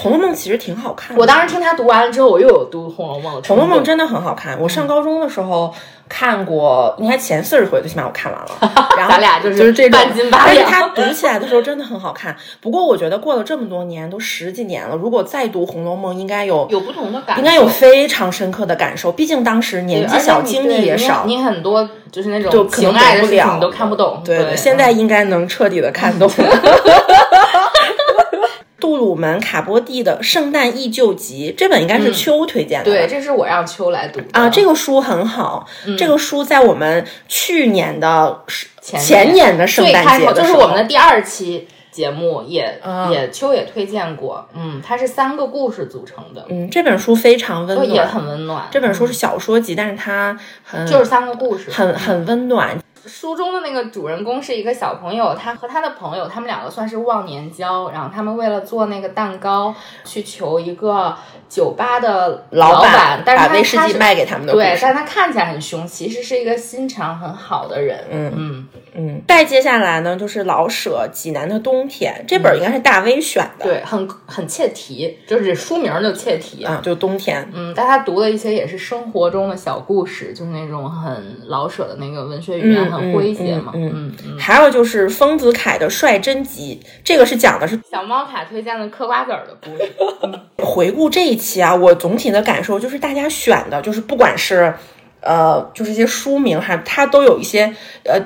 [0.00, 1.20] 红楼梦》其实挺好看的。
[1.20, 3.42] 我当时听他读完了之后，我又有读《红楼梦》的《。
[3.48, 4.58] 红楼梦》真的很好看。
[4.58, 5.74] 我上高中的时候
[6.08, 8.48] 看过，应该前四十回最起码我看完了。
[8.96, 12.34] 然后咱俩就是就是这种半斤八两而且他读起来的时候真的很好看。
[12.60, 19.12] 不过我觉得过了这么多年，都十几年了，如果再读《红楼梦》，应该有 有不同的感受，应该有非常深刻的感受。
[19.12, 24.22] 毕竟当时年纪小，经历也少，你很多就是那种情爱的事情你都看不懂。
[24.24, 26.26] 对对，现在应该能彻底的看懂。
[28.80, 34.26] 杜鲁门·卡波蒂的《圣诞忆旧集》这本应该是秋推荐的吧、对，这是我让秋来读的。
[34.32, 35.66] 啊，这个书很好。
[35.98, 38.42] 这个书在我们去年的
[38.80, 43.08] 前前年的圣诞节就是我们的第二期节目也、啊。
[43.10, 48.66] 也秋也推荐过，嗯，它是三个故事组成的，嗯，这本书非常温暖，就也很温暖。
[48.70, 52.78] 这本书是小说集，但是它很就是三个故事，很很温暖。
[53.06, 61.16] 书中的那个主人公是一个小朋友，他和他的朋友，他们两个算是忘年交，然后他们为了做那个蛋糕，去求一个
[61.48, 64.82] 酒吧的老板，但是把威士忌卖给他们的对，事。
[64.82, 68.04] 但他看起来很凶，其实是一个心肠很好的人。
[68.10, 76.64] 嗯嗯，嗯，再接下来呢，就是老舍《济南的冬天》这本应该是大 V 选的，对，很很切题，就是书名就切题。
[76.64, 77.48] 啊，就冬天。
[77.54, 83.72] 嗯，但他读的一些也是生活中的小故事，就是那种很老舍的那个文学语言，嗯很诙谐嘛。
[83.74, 90.40] 嗯嗯嗯嗯还有就是丰子恺的《率真集》，这个是讲的是小猫卡推荐的嗑瓜子儿的故事。
[90.64, 94.74] 回顾这一期啊，我总体的感受就是大家选的，就是不管是
[95.20, 97.74] 呃，就是一些书名哈它都有一些
[98.04, 98.20] 呃。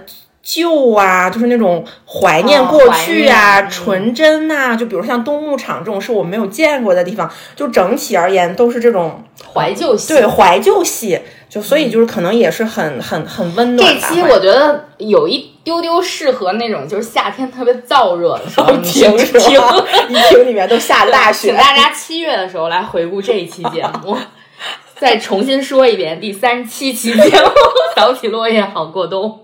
[0.46, 9.24] 旧啊，就是那种怀念哦过去啊，纯真呐、就比如像冬牧场这种是我没有见过的地方，就整体而言都是这种
[9.54, 10.12] 怀旧系。
[10.12, 11.18] 对怀旧系，
[11.54, 14.14] 就所以就是可能也是很很很温暖这。
[14.14, 19.84] 期我觉得有一丢丢适合那种就是夏天特别燥热的时候，你听去是吧？
[20.10, 24.16] 一听里面都下大雪 请，大家七月的时候来回顾这一期节目。
[24.98, 27.50] 再重新说一遍，第三十七期节目，
[27.94, 29.43] 早起落叶好过冬。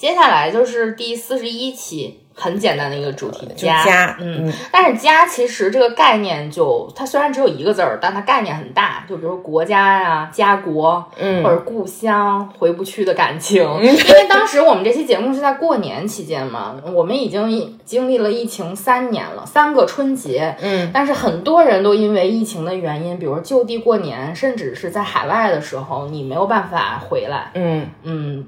[0.00, 4.52] 接下来就是第四十一期，很简单的一个主题，就家，嗯，嗯。
[4.72, 11.44] 但是家其实这个概念就它虽然只有一个字儿，但它概念很大，就比如国家呀、家国，嗯。
[11.44, 13.62] 或者故乡回不去的感情。
[13.84, 27.50] 因为当时我们这期节目是在过年期间嘛，我们已经经历了疫情三年了，三个春节，嗯，但是很多人都因为疫情的原因，比如就地过年，甚至是在海外的时候，你没有办法回来。
[27.52, 28.46] 嗯嗯，嗯，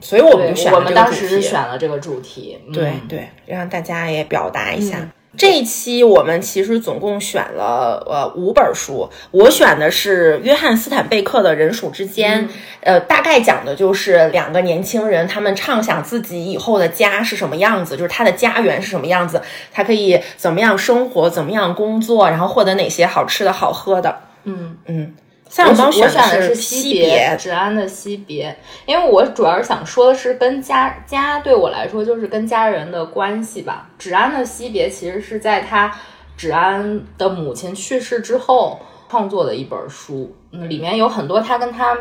[0.00, 2.58] 所以我们就选，了我们当时是选了这个主题。
[2.66, 4.98] 嗯对对，让大家也表达一下。
[4.98, 12.46] 嗯这一期我们其实总共选了呃五本书，我选的是约翰斯坦贝克的《人鼠之间》，
[12.82, 19.40] 呃，大概讲的就是两个年轻人他们畅想自己以后的家是什么样子，就是他的家园是什么样子，
[19.72, 24.14] 他可以怎么样生活，怎么样工作，然后获得哪些好吃的好喝的。
[24.44, 24.76] 嗯。
[24.84, 25.14] 嗯，
[25.52, 33.86] 赛我尔邦我选的是惜别，芷安的惜别，因为我主要是想说的是跟家家对我来说就是跟家人的关系吧。
[33.98, 35.94] 芷安的惜别其实是在他
[36.38, 41.98] 芷安的母亲去世之后创作的一本书，嗯，里面有很多他跟他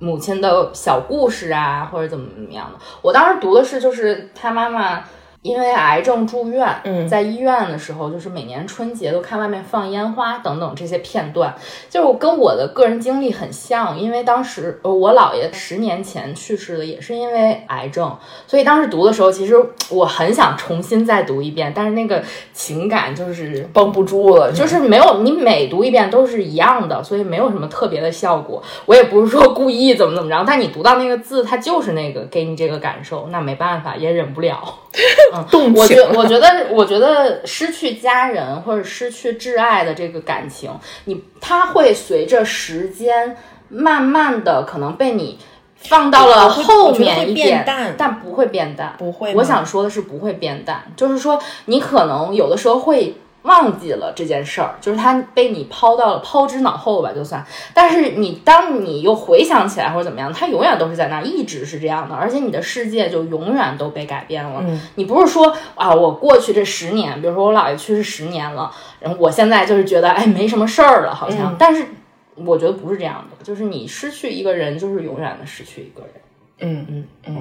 [0.00, 2.84] 母亲的小故事啊，或者怎么怎么样的。
[3.00, 5.04] 我当时读的是就是他妈妈。
[5.42, 11.54] 因为癌症住院，嗯在医院的时候，就是每年春节都看外面放烟花等等这些片段，
[11.88, 19.54] 就是跟我的个人经历很像，因为当时呃我姥爷十年前去世的，也是因为癌症，所以当时读的时候，其实
[19.90, 22.22] 我很想重新再读一遍，但是那个
[22.52, 28.60] 情感就是绷不住了，就是没有你每读一遍都是一样的，所以没有什么特别的效果。
[28.86, 34.58] 我也不是说故意怎么怎么着，但你读到那个字，它就是那个给你这个感受，那没办法，也忍不了。
[35.32, 40.70] 嗯， 动我觉我觉得，我觉得失去家人或者失去挚爱的这个感情，
[41.04, 43.36] 你它会随着时间
[43.68, 45.38] 慢慢的可能被你
[45.76, 53.16] 放到了后面一点，变淡但不会变淡，不会我想说的是不会变淡，就是说你可能有的时候会。
[53.42, 57.44] 忘记了这件事儿，就是他被你抛到了抛之脑后吧，就算。
[57.72, 64.60] 但是你当你又回想起来或者怎么样，他永远都是在那儿，一直是这样的，而且你的世界就永远都被改变了。
[64.66, 68.70] 嗯你不是说啊，我过去这十年，比如说我姥爷去世十年了，
[69.00, 71.86] 然后我现在就是觉得哎没什么事儿了，好像，嗯但是
[72.34, 76.12] 我觉得不是这样的，就是你失去一个人，就是永远的失去一个人。
[76.60, 77.36] 嗯嗯嗯，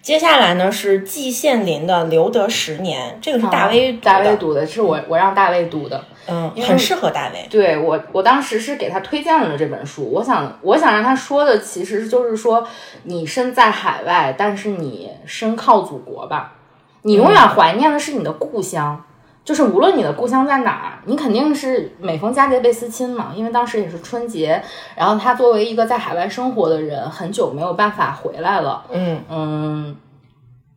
[0.00, 6.02] 接下来呢是季羡林的《留得十年》，这个是大威读的大卫读的，是我我让大卫读的。
[6.30, 7.46] 嗯，很适合大卫。
[7.50, 10.10] 对我，我当时是给他推荐了这本书。
[10.10, 12.66] 我想，我想让他说的，其实就是说，
[13.04, 16.54] 你身在海外，但是你身靠祖国吧。
[17.02, 19.02] 你永远怀念的是你的故乡，
[19.48, 23.32] 就是无论你的故乡在哪儿，你肯定是每逢佳节倍思亲嘛。
[23.34, 24.62] 因为当时也是春节，
[24.94, 28.84] 然后他作为一个在海外生活的人，很久没有办法回来了。
[28.90, 29.96] 嗯嗯，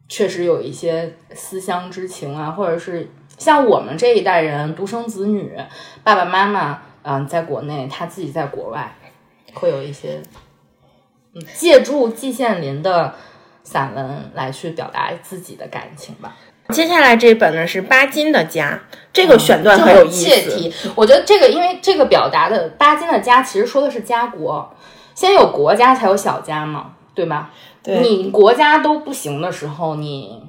[0.08, 5.54] 确实有一些思乡之情啊，或者是像我们这一代人独生子女，
[6.02, 8.96] 爸爸妈妈嗯、在国内，他自己在国外，
[9.54, 10.22] 会有一些
[11.36, 13.14] 嗯借助季羡林的
[13.64, 16.38] 散文来去表达自己的感情吧。
[16.72, 18.80] 接下来这本呢是巴金的家，
[19.14, 20.50] 这个选段很有意思。
[20.50, 20.74] 题。
[20.96, 24.74] 我觉得这个，因为这个表达的巴金的家，其实说的是家国，
[25.14, 27.52] 先有国家才有小家嘛，对吧？
[27.84, 30.42] 对你国家都不行的时候，你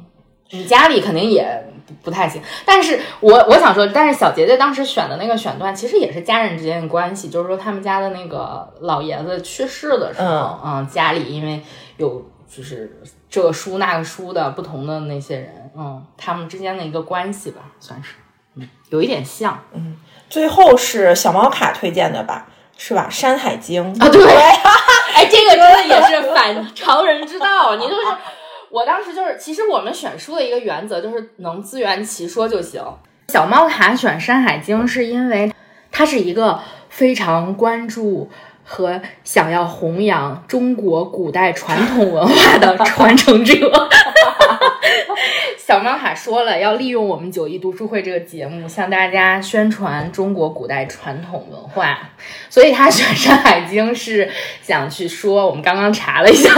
[0.51, 2.43] 你家里肯定也不不太行。
[2.67, 11.63] 但是我我想说，但是小杰杰当时选的那个选段，其实也是家人之间的关系，就是说他们家的那个老爷子去世的时候，嗯家里因为
[11.97, 13.01] 有就是
[13.33, 18.17] 这个书那个书的不同的那些人，嗯，他们之间的一个关系吧，算是，
[18.57, 19.59] 嗯，有一点像。
[19.73, 19.97] 嗯
[20.29, 22.47] 最后是小猫卡推荐的吧？
[22.77, 23.07] 是吧？
[23.15, 24.23] 《山海经》啊，对，
[25.17, 27.77] 哎，这个真的也是 反常人之道。
[27.77, 28.03] 你就是，
[28.71, 32.83] 我当时就是，其实我们选书的一个原则就是能自圆其说就行。
[33.29, 35.51] 小猫卡选《山海经》是因为
[35.91, 38.31] 它是一个非常关注
[38.65, 43.55] 和想要弘扬中国古代传统文化的 传承者。
[45.59, 52.11] 小猫卡说了，要利用我们九一读书会这个节目，向大家宣传中国古代传统文化。
[52.51, 54.29] 所以他选《山海经》是
[54.61, 56.51] 想去说，我们刚刚查了一下，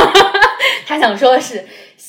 [0.86, 1.64] 他想说的是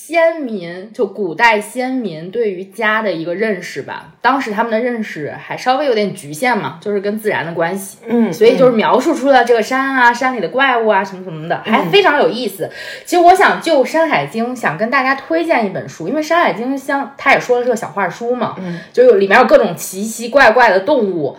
[0.08, 4.14] 先民，就古代先民对于家的一个认识吧。
[4.22, 7.98] 当时他们的认识还稍微有点局限嘛，就是跟自然的关系。
[8.06, 12.70] 嗯，所以就是描述出了这个山啊、山里的怪物啊什么什么的，还非常有意思。
[13.04, 21.36] 其实我想就《山海经》想跟大家推荐一本书，因为《山海经》像他也说了是个小画书嘛，嗯，就有里面有各种奇奇怪怪的动物。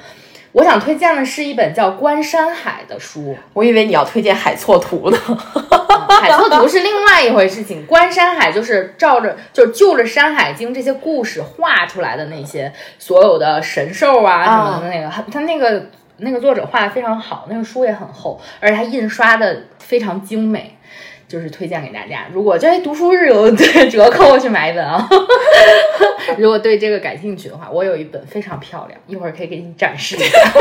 [0.57, 5.19] 我想推荐的是一本叫《观山海》的书，我以为你要推荐海错图呢。
[6.09, 20.76] 海错图是另外一回事情，观山海就是照着就是就着《山海经》这些故事画出来的那些所有的神兽啊什么的那个，他那个那个作者画的非常好，那个书也很厚，而且它印刷的非常精美。
[21.29, 25.09] 就是推荐给大家，如果这哎读书日有 对折扣，去买一本啊。
[26.39, 30.39] 如果对这个感兴趣的话，我有一本非常漂亮，一会儿可以给你展示一下。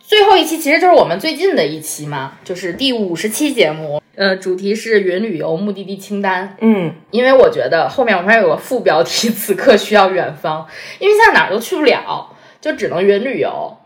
[0.00, 6.54] 最后一期其实就是我们最近的一期嘛，就是第五十期节目，呃，主题是云旅游目的地清单。
[6.60, 10.66] 嗯，因为我觉得后面我们还有个副标题，此刻需要远方，
[10.98, 12.28] 因为现在哪儿都去不了，
[12.60, 13.78] 就只能云旅游，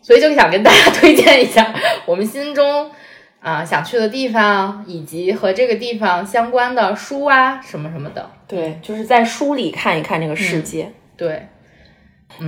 [0.00, 1.74] 所以就想跟大家推荐一下
[2.06, 2.90] 我们心中
[3.44, 8.30] 啊、想去的地方，以及和这个地方相关的书啊什么什么的。
[8.48, 10.90] 对，就是在书里看一看这个世界。
[11.14, 11.46] 对，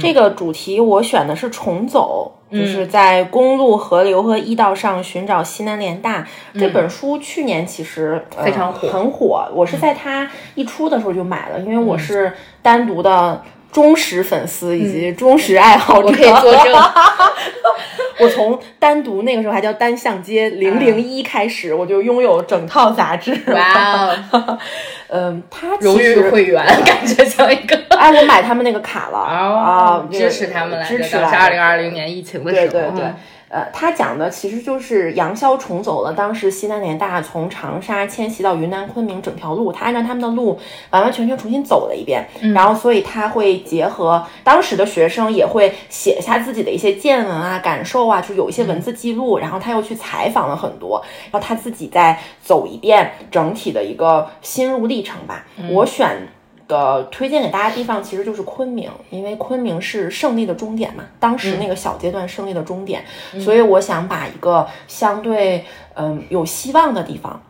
[0.01, 6.27] 这个主题我选的是重走，嗯就是在公路、河流和驿道上寻找西南联大。
[6.55, 9.47] 这本书去年其实、非常火嗯很火。
[9.53, 12.33] 我是在它一出的时候就买了，因为我是
[12.63, 13.43] 单独的
[13.77, 16.09] 忠实粉丝以及忠实爱好者。
[16.09, 16.73] 嗯我可以作证。
[18.19, 23.39] 我从单独那个时候还叫单向街零零一开始，我就拥有整套杂志。
[23.49, 24.59] 哇哦，
[25.13, 27.79] 嗯，他荣誉会员，感觉像一个。
[27.95, 33.15] 哎，我买他们那个卡了啊，这个支持他们来着，支持当时来着二零二零年疫情的时候，对对对嗯，
[33.49, 40.59] 呃，他讲的其实就是杨逍重走了当时西南联大从长沙迁徙到云南昆明整条路，他按照他们的路
[40.91, 55.47] 完完全全重新走了一遍，嗯然后所以他会结合当时的学生也会写下自己的一些见闻啊、感受啊，就有一些文字记录，然后他又去采访了很多，然后他自己再走一遍整体的一个心路历程吧。
[55.71, 56.29] 我选。
[56.69, 63.05] 的推荐给大家地方其实就是昆明，因为昆明是胜利的终点嘛，当时那个小阶段胜利的终点，
[63.41, 67.43] 所以我想把一个相对嗯、有希望的地方，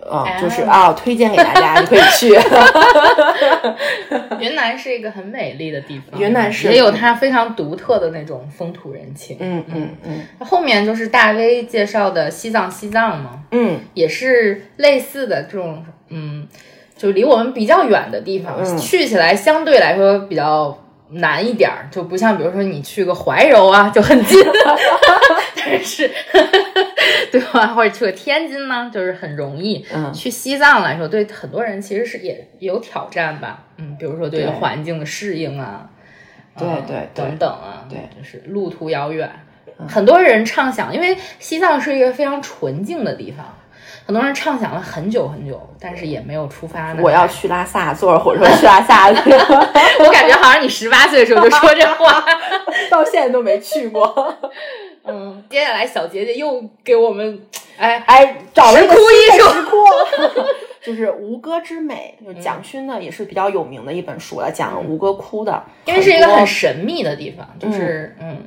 [0.00, 2.32] 呃，就是啊推荐给大家，你可以去。
[4.38, 6.68] 云南是一个很美丽的地方，云南是。
[6.68, 9.36] 也有它非常独特的那种风土人情。
[9.40, 9.88] 嗯嗯。
[10.04, 16.46] 嗯后面就是大 V 介绍的西藏，西藏嘛，嗯，也是类似的这种，嗯，
[16.98, 20.76] 就离我们比较远的地方，嗯去起来相对来说比较
[21.10, 24.38] 难一点儿，就不像比如说你去个怀柔啊就很近，
[25.56, 26.10] 但是
[27.32, 27.68] 对吧？
[27.74, 29.84] 或者去个天津呢，就是很容易。
[29.94, 33.64] 嗯去西藏来说，对很多人其实是也有挑战吧。
[33.76, 35.88] 嗯，比如说对对环境的适应啊，
[36.58, 39.30] 对对等等啊，对就是路途遥远。
[39.86, 43.46] 很多人畅想，因为西藏是一个非常纯净的地方，
[44.08, 47.00] 很多人畅想了很久很久，但是也没有出发呢。
[47.02, 49.30] 我要去拉萨，坐着火车去拉萨去，
[50.00, 52.24] 我感觉好像你十八岁的时候就说这话。
[52.90, 54.34] 到现在都没去过。
[55.04, 57.38] 嗯，接下来小杰杰又给我们，
[57.76, 59.76] 哎，哎，找了一个石窟新的艺术石窟，
[60.82, 68.38] 就是《吴哥之美》，就是蒋勋的，也是比较有名的一本书了，讲吴哥窟的，因为是一个很神秘的地方，就是嗯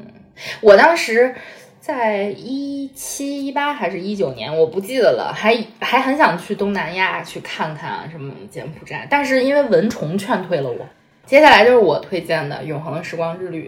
[0.61, 1.35] 我当时
[1.81, 10.77] 在一七一八还是一九年，我不记得了，还还很想去东南亚去看看啊，什么柬埔寨，但是因为蚊虫劝退了我。
[11.25, 13.67] 接下来就是我推荐的《永恒的时光之旅》，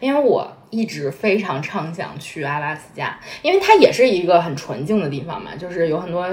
[0.00, 6.26] 因为我一直非常畅想去阿拉斯加，因为它也是一个很纯净的地方嘛，就是有很多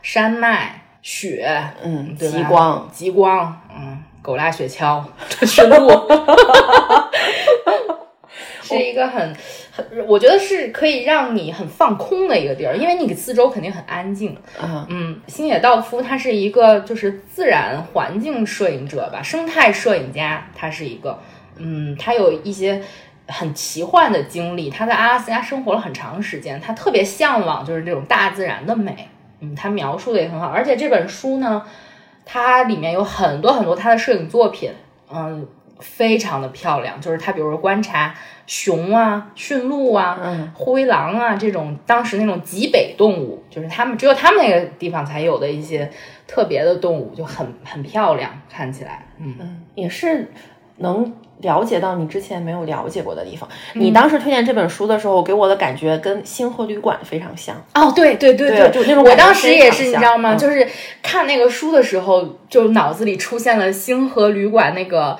[0.00, 5.86] 山脉、雪，嗯，对极光，极光，嗯，狗拉雪橇，这是路，
[8.62, 9.36] 是一个很很，
[10.06, 14.36] 我觉得是可以让你很放空的一个地儿，因为你四周肯定很安静。
[14.62, 21.18] 嗯嗯，星野道夫他是一个就是自然环境摄影者吧，生态摄影家，他是一个，
[21.56, 22.82] 嗯，他有一些
[23.28, 29.08] 很奇幻的经历，他在阿拉斯加生活了很长时间，他特别向往就是这种大自然的美，
[29.40, 31.62] 嗯，他描述的也很好，而且这本书呢，
[32.26, 34.70] 它里面有很多很多他的摄影作品，
[35.10, 35.46] 嗯，
[35.82, 38.14] 非常的漂亮，就是他比如说观察
[38.46, 45.90] 熊啊、驯鹿啊、嗯灰狼啊这种当时那种极北动物，就是他们只有他们那个地方才有的一些
[46.26, 50.30] 特别的动物，就很很漂亮，看起来，嗯，嗯，也是
[50.78, 53.48] 能了解到你之前没有了解过的地方。
[53.74, 57.56] 嗯你当时推荐这本书的时候，给我的感觉跟《星河旅馆》非常像。
[57.74, 60.34] 哦，对对对对就那种我当时也是，你知道吗？
[60.34, 60.66] 嗯就是
[61.02, 65.18] 看那个书的时候，就脑子里出现了星河旅馆那个，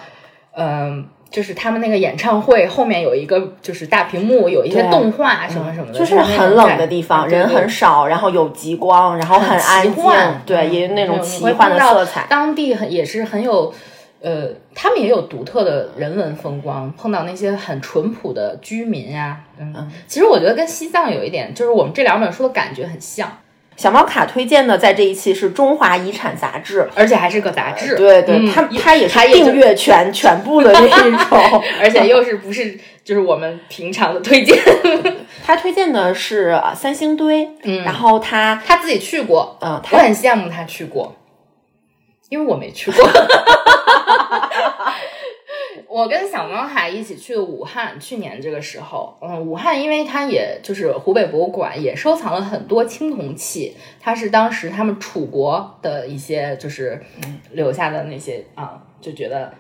[0.57, 10.05] 嗯、就是他们那个演唱会后面有一个就是大屏幕，有一些动画什么什么的，就是很冷的地方，人很少，然后有极光，然后很安静
[10.45, 12.27] 对，嗯也有那种奇幻的色彩。
[12.29, 13.73] 当地很也是很有，
[14.21, 23.29] 呃，他们也有独特的人文风光，碰到那些很淳朴的居民呀、嗯，其实我觉得跟西藏有一点，就是我们这两本书的感觉很像，
[23.77, 26.83] 小猫卡推荐的在这一期是《中华遗产杂志》。
[26.95, 31.63] 而且还是个杂志，对对，嗯它它也是订阅全全部的那一种。
[31.81, 34.57] 而且又是不是就是我们平常的推荐，
[35.45, 41.17] 他推荐的是呃三星堆，嗯然后他他自己去过，嗯我他很羡慕他去过，
[42.29, 43.05] 因为我没去过。
[45.93, 56.99] 我跟小猫海一起去的武汉，去年这个时候，嗯，武汉因为它也就是湖北博物馆也收藏了很多青铜器，它是当时他们楚国的一些就是
[57.51, 59.53] 留下的那些啊，就觉得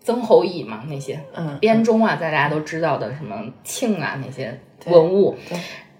[0.00, 5.56] 曾侯乙嘛那些，嗯编钟啊，大家都知道的什么磬啊那些文物，对。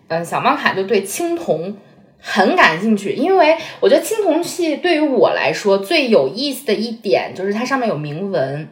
[0.09, 1.77] 嗯，小猫卡就对青铜
[2.19, 8.69] 很感兴趣，因为我觉得青铜器对于我来说最有意思的一点就是它上面有铭文。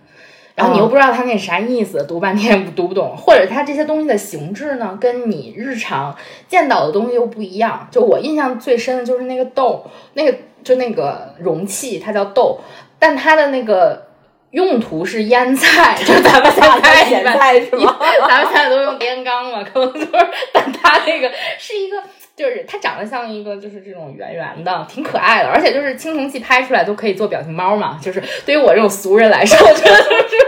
[0.54, 6.16] 然后你又不知道它那啥意思，读半天也读不懂，或者它这些东西的形制呢，跟你日常
[6.48, 7.88] 见到的东西又不一样。
[7.90, 12.60] 就我印象最深的就是那个豆，那个就那个容器，它叫豆，
[12.98, 14.06] 但它的那个
[14.52, 17.96] 用途是腌菜，就咱们现在一咸般菜是吗？
[18.28, 20.08] 咱们现在都用烟缸嘛，可能就是，
[20.52, 21.28] 但它那个
[21.58, 22.00] 是一个，
[22.36, 30.44] 就是它长得像一个就是这种圆圆的，挺可爱的，而且就是青铜器拍出来都可以做表情包嘛，就是对于我这种俗人来说，我觉得就是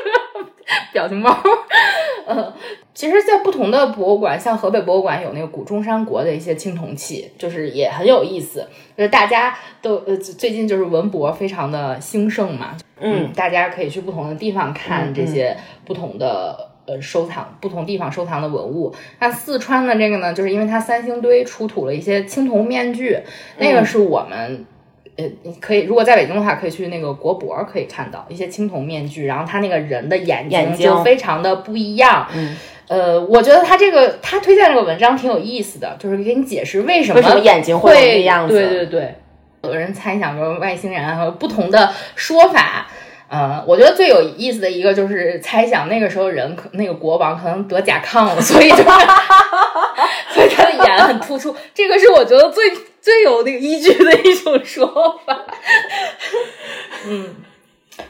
[0.93, 1.39] 表情包。
[2.29, 2.53] 嗯，
[2.93, 8.67] 其实，在不同的博物馆，像河北博物馆有那个古中山国的一些青铜器，就是也很有意思。
[8.97, 18.95] 就是大家都呃最近就是文博非常的兴盛嘛，嗯，大家可以去不同的地方看嗯这些不同的、呃收藏，不同地方收藏的文物。
[19.19, 23.19] 那四川的这个呢，就是因为它三星堆出土了一些青铜面具，
[23.59, 24.65] 那个是我们。
[25.19, 32.29] 呃，你可以，如果在北京的话，可以去那个国博，可以看到一些青铜面具，然后他那个人的眼睛就非常的不一样。
[32.35, 32.55] 嗯，
[32.87, 39.15] 呃，我觉得他这个他推荐这个文章挺有意思的，就是给你解释为什么眼睛会有会那样子对对对，
[39.63, 42.87] 有的人猜想说外星人啊，和不同的说法。
[43.29, 48.83] 呃，我觉得最有意思的一个就是猜想那个时候人可那个国王可能得甲亢了， 所以就是
[50.31, 52.71] 所以他的眼很突出，这个是我觉得最
[53.01, 54.87] 最有那个依据的一种说
[55.27, 55.45] 法。
[57.09, 57.35] 嗯，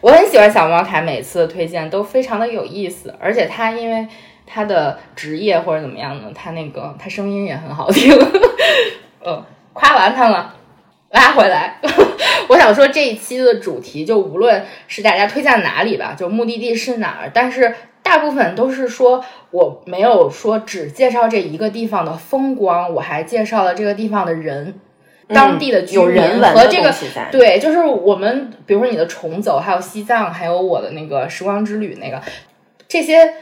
[0.01, 4.07] 我很喜欢小猫凯，每次的推荐都非常的有意思，而且他因为
[4.47, 8.13] 他的职业或者怎么样呢，他那个他声音也很好听。
[9.25, 9.43] 嗯，
[9.73, 10.55] 夸完他了，
[11.17, 11.81] 拉回来。
[12.49, 24.75] 我想说这一期的主题，就无论是大家推荐哪里吧，就目的地是哪儿，但是大部分都是说我没有说只介绍这一个地方的风光，我还介绍了这个地方的人。
[25.29, 26.95] 当地的居民和这个
[27.33, 32.23] 对，就是我们比如说你的重走，还有西藏，还有我的那个时光之旅那个
[32.87, 33.35] 这些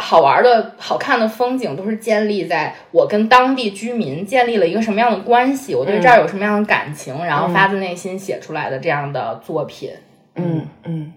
[0.00, 9.90] 好玩的好看的风景，都是建立在我跟当地居民建立了一个什么样的关系，我对这儿有什么样的感情，然后发自内心写出来的这样的作品。
[10.36, 11.12] 嗯嗯，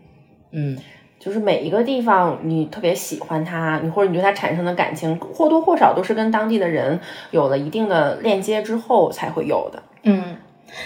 [0.52, 0.78] 嗯，
[1.20, 7.00] 就是每一个地方你特别喜欢它，你或者你对它产生的感情，或多或少都是跟当地的人
[7.32, 9.82] 有了一定的链接之后才会有的。
[10.04, 10.36] 嗯，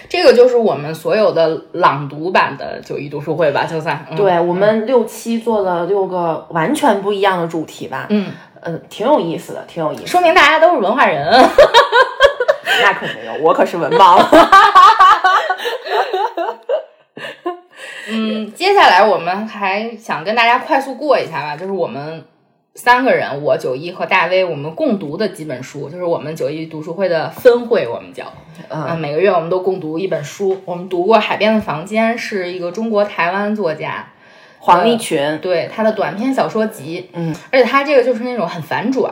[0.10, 8.32] 这个就是我们所有的朗读版的九一读书会吧，就算、嗯、对我们六期做了六个完全不一样的主题吧，嗯，
[8.62, 10.08] 呃，挺有意思的，挺有意思。
[10.08, 11.28] 说明大家都是文化人。
[12.80, 14.24] 那可没有，我可是文盲。
[18.10, 22.24] 嗯，接下来我们还想跟大家快速过一下吧，就是我们
[22.78, 28.32] 三个人，我九一和大威，我们共读的几本书，就是我们九一读书会的分会，我们叫，
[28.70, 30.62] 嗯、嗯每个月我们都共读一本书。
[30.64, 34.10] 我们读过《海边的房间》，是一个中国台湾作家，
[34.60, 39.12] 黄立群，对他的短篇小说集，嗯，而且他这个就是那种很反转，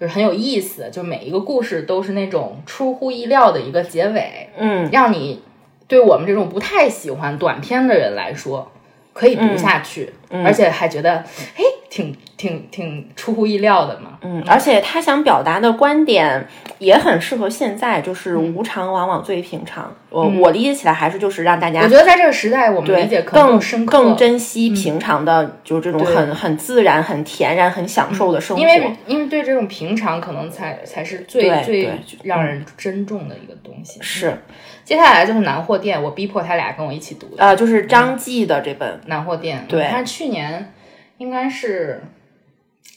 [0.00, 4.88] 就是很有意思，就每一个故事都是那种出乎意料的一个结尾，嗯。
[4.92, 5.42] 让你
[5.88, 8.70] 对我们这种不太喜欢短篇的人来说，
[9.12, 10.46] 可以读下去，嗯。
[10.46, 11.16] 而且还觉得
[11.56, 14.18] 哎，挺挺挺出乎意料的嘛。
[14.22, 16.44] 嗯，而且他想表达的观点
[16.78, 19.94] 也很适合现在，就是嗯无常往往最平常。
[20.10, 28.60] 我我理解起来还是就是让大家我觉得在这个时代，我们理解更深刻，嗯更珍惜平常的，就是这种很很自然、很恬然、很享受的生活。
[28.60, 31.90] 因为因为对这种平常，可能才才是最对最
[32.24, 34.00] 让人珍重的一个东西。
[34.02, 34.36] 是
[34.84, 37.44] 接下来就是南货店，我逼迫他俩跟我一起读的。
[37.44, 40.72] 呃，就是张继的这本，南货店，对他去年
[41.18, 42.02] 应该是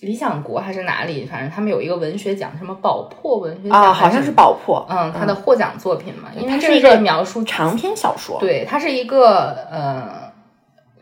[0.01, 10.31] 理想国还是哪里，反正他们有一个文学奖，什么宝珀文学奖啊，好像是宝珀，嗯，他的获奖作品嘛，因为是一个描述长篇小说，对，它是一个呃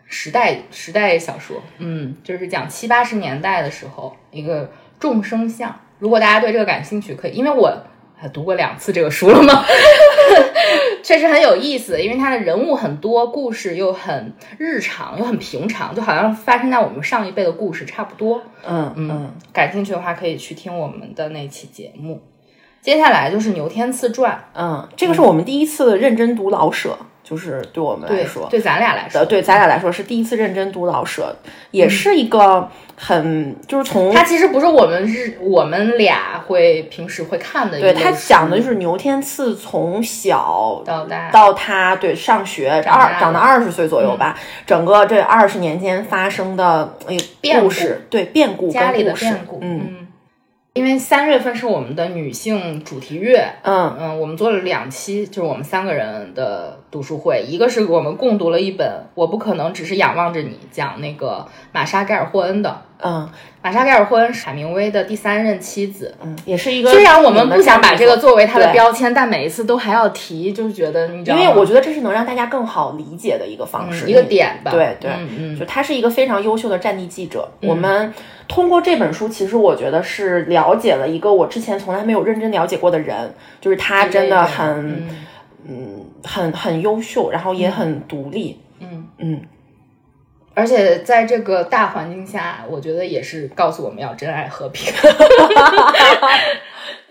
[0.06, 4.70] 时代时代小说，嗯，就是讲七八十年代的时候一个
[5.00, 5.74] 众生相。
[6.00, 7.78] 如果大家对这个感兴趣，可以，因为我还
[8.30, 9.64] 读过两次这个书了吗，
[11.04, 18.42] 确实很有意思，因为它的人物很多，故事又很日常又很平常，就好像发生在我们上一辈的故事差不多。
[18.66, 22.22] 嗯嗯，感兴趣的话，可以去听我们的那期节目。
[22.82, 29.20] 接下来就是牛天赐传，嗯，这个是我们第一次认真读老舍，就是对我们来说，对咱俩来说。
[29.20, 31.36] 呃，，对咱俩来说是第一次认真读老舍，
[31.72, 50.03] 也是一个很就是从他其实不是我们是我们俩会平时会看的一对他讲的就是牛天赐从小到大到他对上学二长到二十岁左右吧，整个这二十年间发生的哎变故故事，对变故家里的跟故事变故，嗯
[50.74, 62.82] 因为三月份是我们的女性主题月，嗯嗯，我们做了两期，就是我们三个人的读书会，一个是我们共读了一本《我不可能只是仰望着你》，讲那个玛莎盖尔霍恩的。
[63.04, 63.30] 嗯。
[63.62, 71.42] 玛莎盖尔霍恩是海明威的第三任妻子，嗯，也是一个虽然我们不想把这个作为他的标签，但每一次都还要提，就是觉得你知道吗？
[71.42, 75.60] 因为我觉得这是能让大家更好理解的一个方式，嗯一个点吧，对对，嗯嗯。
[75.60, 77.50] 就他是一个非常优秀的战地记者。
[77.62, 78.14] 我们
[78.50, 85.26] 通过这本书，其实我觉得是了解了一个我之前从来没有认真了解过的人，就是他真的很嗯。
[85.66, 88.60] 嗯很很优秀，然后也很独立。
[88.80, 89.08] 嗯。
[89.20, 89.42] 嗯，
[90.54, 94.94] 而且在这个大环境下，我觉得也是告诉我们要珍爱和平。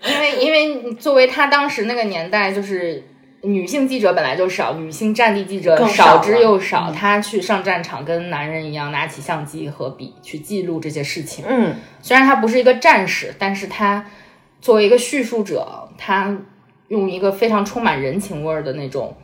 [0.05, 3.03] 因为因为作为他当时那个年代，就是
[3.41, 6.91] 女性记者本来就少，女性战地记者少之又少。
[6.91, 11.45] 她去上战场，跟男人一样拿起相机和笔去记录这些事情。
[11.47, 14.05] 嗯虽然他不是一个战士，但是他
[14.61, 16.37] 作为一个叙述者，他
[16.89, 19.15] 用一个非常充满人情味儿的那种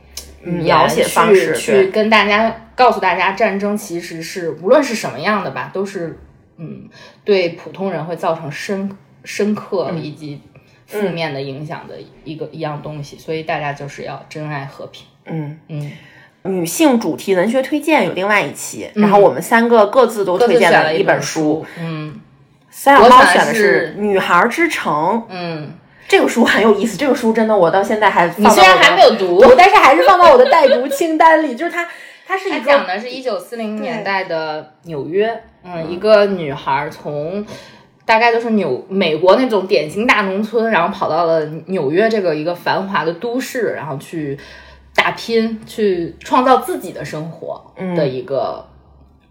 [0.43, 6.19] 描写方式去跟大家告诉大家，战争其实是无论是什么样的吧，都是
[6.57, 6.87] 嗯
[7.23, 8.89] 对普通人会造成深
[9.23, 10.41] 深刻以及
[10.85, 15.05] 负面的影响的一个、一样东西，所以大家就是要珍爱和平。
[15.25, 15.91] 嗯，嗯，
[16.43, 22.19] 女性主题文学推荐有另外一期，然后我们三个各自都推荐了一本书。，嗯
[22.71, 24.93] 三小猫选的是是《女孩之城》，
[25.29, 25.73] 嗯，
[26.10, 26.97] 这个书很有意思。
[26.97, 31.55] 这个书真的，我到现在还你虽然还没有读，读，但是还是放到我的待读清单里。
[31.55, 31.88] 就是它，
[32.28, 37.45] 它是一个讲的是一九四零年代的纽约，嗯，一个女孩从
[38.05, 44.38] 大概就是纽美国那种典型大农村，然后跑到了纽约这个一个繁华的都市，然后去
[44.95, 48.68] 打拼，去创造自己的生活的一个。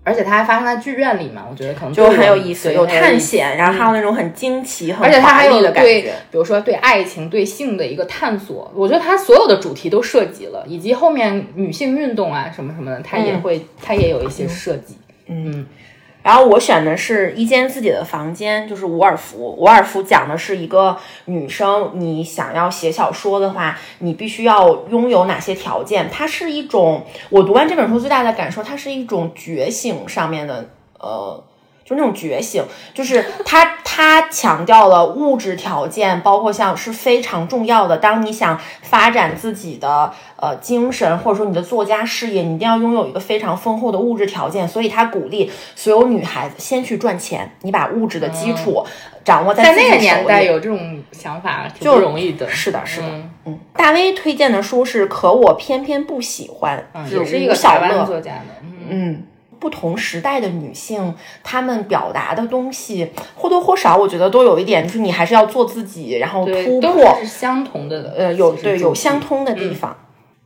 [0.08, 14.96] 而且它还发生在剧院里嘛，我觉得可能就很有意思，有探险，然后还有那种很惊奇、很而且它还有对的感觉。，比如说对爱情、对性的一个探索，我觉得它所有的主题都涉及了，以及后面女性运动啊什么什么的，它也嗯会，它也有一些设计。
[16.22, 19.54] 然后我选的是一间自己的房间，就是伍尔夫。
[19.58, 26.08] 伍尔夫讲的是一个女生，你想要写小说的话，你必须要拥有哪些条件？
[26.10, 31.44] 它是一种我读完这本书最大的感受，它是一种觉醒上面的呃。
[31.88, 32.62] 就那种觉醒，
[32.92, 37.96] 就是他他强调了物质条件，包括像是非常重要的。
[37.96, 44.68] 当你想发展自己的呃精神，或者说你的作家事业，你一定要拥有一个非常丰厚的物质条件。
[44.68, 48.84] 所以他鼓励所有女孩子先去赚钱，你把物质的基础
[49.24, 49.74] 掌握嗯在。
[49.74, 52.46] 那个年代有这种想法，挺就不容易的。
[52.50, 53.06] 是的，是的。
[53.08, 58.40] 嗯嗯，大威推荐的书是《可我偏偏不喜欢》，也是一个小台湾乐作家的。
[58.62, 59.22] 嗯，嗯，
[59.58, 68.14] 不同时代的女性，她们表达的东西或多或少，我觉得都有一点，就是你还是要做自己，然后突破是，相同的。
[68.16, 69.96] 呃，有对有相通的地方。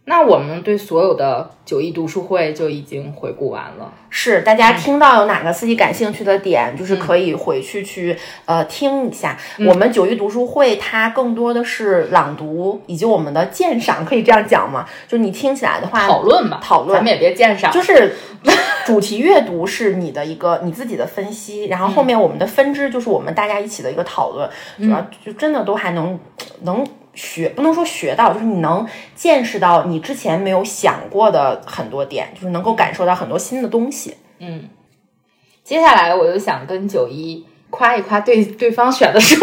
[0.04, 3.92] 那我们对所有的九一读书会就已经回顾完了。
[4.10, 9.38] 是，大家听到有哪个自己感兴趣的点，就是可以回去去呃听一下。
[9.60, 14.84] 我们九一读书会它更多的是朗读以及我们的鉴赏，可以这样讲吗？
[15.06, 17.70] 就是你听起来的话，讨论吧，讨论咱们也别鉴赏。
[17.70, 18.12] 就是
[18.84, 26.18] 主题阅读是你的一个你自己的分析，然后后面我们的分支就是我们大家一起的一个讨论，主要就真的都还能
[26.62, 26.84] 能
[27.14, 34.16] 学，不能说学到，就是你能见识到你之前没有想过的很多点，就是能够感受到很多新的东西。
[34.38, 34.68] 嗯，
[35.62, 39.36] 接下来我就想跟九一夸一夸对对方选的书，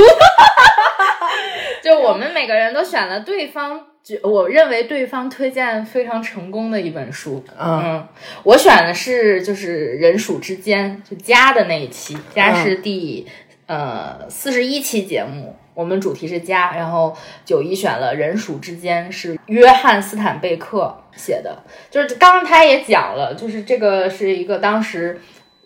[1.83, 7.43] 就我们每个人都选了对方，就我认为对方推荐非常成功的一本书。
[7.57, 8.07] 嗯
[8.43, 13.27] 我选的是就是《人鼠之间》，就家的那一期，家是第、
[13.67, 15.55] 呃四十一期节目。
[15.73, 17.15] 我们主题是家，然后
[17.45, 21.63] 九一选了《人鼠之间》，是约翰斯坦贝克写的。
[21.89, 25.21] 就是刚刚他也讲了，就是这个是一个当时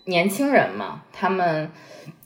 [0.05, 1.71] 年轻人嘛，他们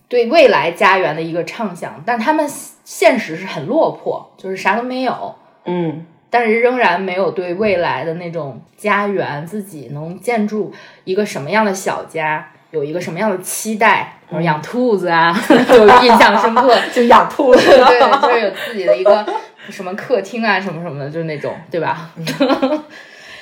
[0.07, 2.47] 对未来家园的一个畅想，但他们
[2.83, 5.35] 现实是很落魄，就是啥都没有。
[5.65, 10.73] 嗯但是仍然没有对未来的那种家园，自己能建筑
[11.05, 15.33] 一个什么样的小家，有一个什么样的期待，比如养兔子啊，
[15.69, 16.77] 就印象深刻。
[16.93, 19.25] 就养兔子， 对，就是有自己的一个
[19.69, 22.09] 什么客厅啊，什么什么的，就是那种，对吧？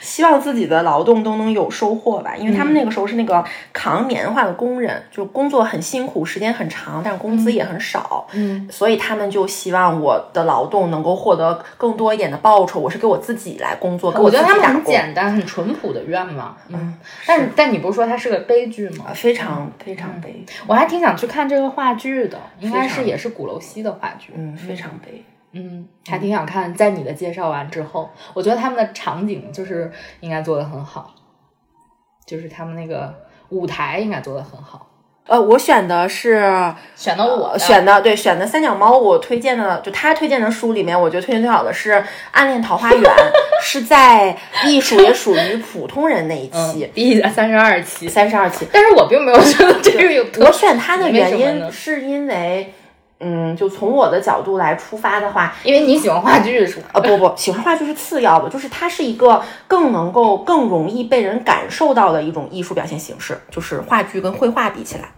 [0.06, 3.44] 希望自己的劳动都能有收获吧，因为他们那个时候是那个
[3.74, 12.80] 扛棉花的工人，就工作很辛苦，时间很长，但是工资也很少，嗯，所以他们就希望我的劳动能够获得更多一点的报酬。
[12.80, 16.56] 我是给我自己来工作，给我自觉得他们很简单、很淳朴的愿望。
[16.70, 16.96] 嗯，
[17.26, 19.14] 但但你不是说它是个悲剧吗啊？
[19.14, 24.34] 非常非常悲，我还挺想去看这个话剧的，应该是也是鼓楼西的话剧。
[24.36, 25.24] 嗯，非常悲。
[25.56, 26.74] 嗯，还挺想看。
[26.74, 31.16] 在你的介绍完之后，我觉得他们的场景就是应该做的很好，
[32.28, 33.14] 就是他们那个
[33.50, 34.88] 舞台应该做的很好。
[35.28, 36.40] 呃，我选的是
[36.96, 41.94] 选的我的选的对选的三脚猫，我推荐的就他推荐的书里面，我觉得推荐最好的是
[42.32, 43.02] 《暗恋桃花源》，
[43.64, 44.38] 是在
[44.68, 48.68] 艺术也属于普通人那一嗯期，第三十二期，三十二期。
[48.72, 52.72] 但是我并没有觉得这个有特我选它的原因是因为，
[53.28, 56.90] 嗯，就从我的角度来出发的话，因为你喜欢话剧是吧？
[56.94, 65.10] 呃，不不，喜欢话剧是次要的，就是它是一个更能够、更容易被人感受到的一种艺术表现形式，就是话剧跟绘画比起来。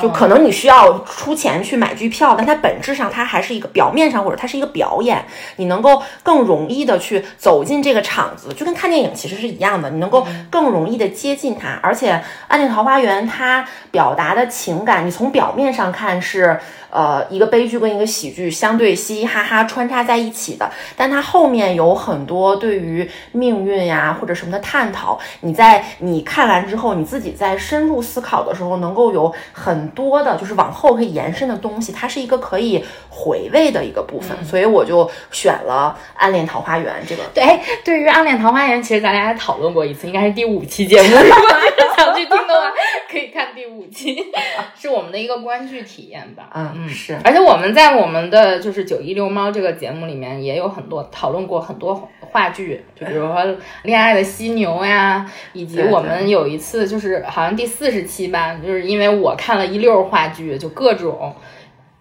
[0.00, 5.24] 就可能你需要出钱去买剧票，但它本质上它还是一个表面上或者它是一个表演，
[5.56, 11.80] 你能够更容易的去走进这个场子，就跟看电影其实是一样的，你能够更容易的接近它。
[11.82, 12.12] 而且
[12.48, 16.58] 《暗恋桃花源》它表达的情感，你从表面上看是
[16.90, 25.18] 呃一个悲剧跟一个喜剧相对嘻嘻哈哈穿插在一起的，但它后面有很多对于命运呀或者什么的探讨。
[25.40, 37.22] 你在你看完之后，你自己在深入思考的时候，能够有很很多的，就是往后可以延伸的东西，它是一个可以回味的一个部分，嗯所以我就选了《暗恋桃花源》这个。
[37.32, 41.08] 对，哎 对于《暗恋桃花源》，其实咱俩还讨论过一次，应该是第五期节目。
[41.08, 42.72] 如 果想去听的话，
[43.10, 44.16] 可以看第五期，
[44.76, 46.48] 是我们的一个观剧体验吧。
[46.54, 53.36] 嗯，嗯是，而且我们在我们的就是九一六猫这个节目里面也有很多讨论过很多话剧，就比如说
[53.82, 61.34] 《恋爱的犀牛》呀，以及我们有一次就是好像第四十期吧，就是因为我看了一溜儿话剧，就各种。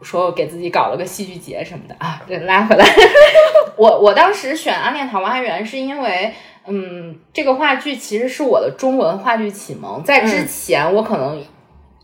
[0.03, 2.85] 说给自己搞了个戏剧节什么的啊，对，拉回来。
[3.75, 6.31] 我我当时选《暗恋桃花源》是因为，
[6.67, 10.03] 嗯，这个话剧其实是我的中文话剧启蒙。
[10.03, 11.43] 在之前，我可能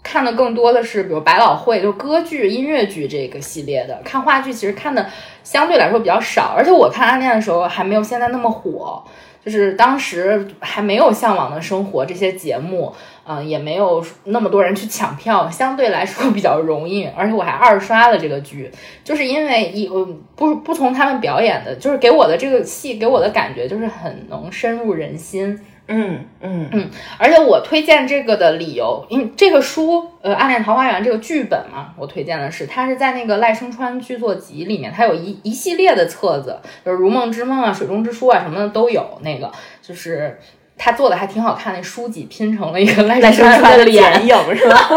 [0.01, 4.01] 看的更多的是，比如百老汇，就歌剧、音乐剧这个系列的。
[4.03, 5.07] 看话剧其实看的
[5.43, 9.03] 相对来说比较少，而且我看《暗恋》的时候还没有现在那么火，
[9.45, 12.91] 就是当时还没有《向往的生活》这些节目。
[13.25, 18.69] 嗯，也没有那么多人去抢票，相对来说比较容易，而且我还二刷了这个剧，
[19.03, 20.05] 就是因为一呃
[20.35, 25.57] 不不从他们表演的，就是给我的这个戏给我的感觉就是很能深入人心。
[25.87, 39.49] 嗯嗯嗯，而且我推荐这个的理由，因为这个书呃《暗恋桃花源》这个剧本嘛，我推荐的是它是在那个赖声川剧作集里面，它有一一系列的册子，就是《如梦之梦》啊、《水中之书》啊什么的都有，那个
[39.81, 40.37] 就是。
[40.77, 44.89] 他做的还挺好看，那书籍拼成了一个赖赖声川的脸影是吧？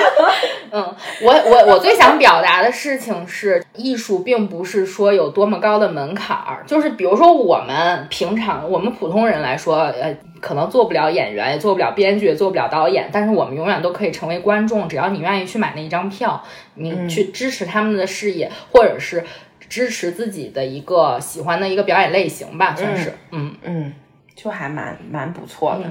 [0.70, 16.42] 嗯，我我我最想表达的事情是，艺术并不是说有多么高的门槛儿，就是比如说我们平常我们普通人来说，呃，可能做不了演员，也做不了编剧，也做不了导演，但是我们永远都可以成为观众，只要你愿意去买那一张票，
[16.74, 19.24] 你去支持他们的事业，或者是
[19.68, 23.54] 支持自己的一个喜欢的一个表演类型吧，算是，嗯。
[23.62, 23.92] 嗯，
[24.34, 25.84] 就还蛮蛮不错的。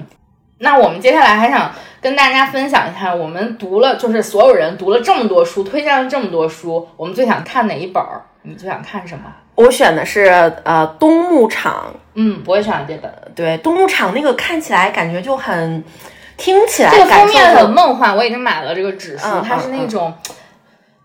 [0.60, 8.22] 那我们接下来还想跟大家分享一下，我们读了，就是所有人读了这么多书，推荐了这么多书，我们最想看哪一本儿？
[8.44, 9.26] 你最想看什么？
[9.56, 10.24] 我选的是
[10.64, 13.12] 呃东牧场，嗯，我也选了这本。
[13.36, 15.84] 对，东牧场那个看起来感觉就很，
[16.38, 20.14] 听起来这个封面很梦幻，我已经买了这个纸书，嗯它是嗯那种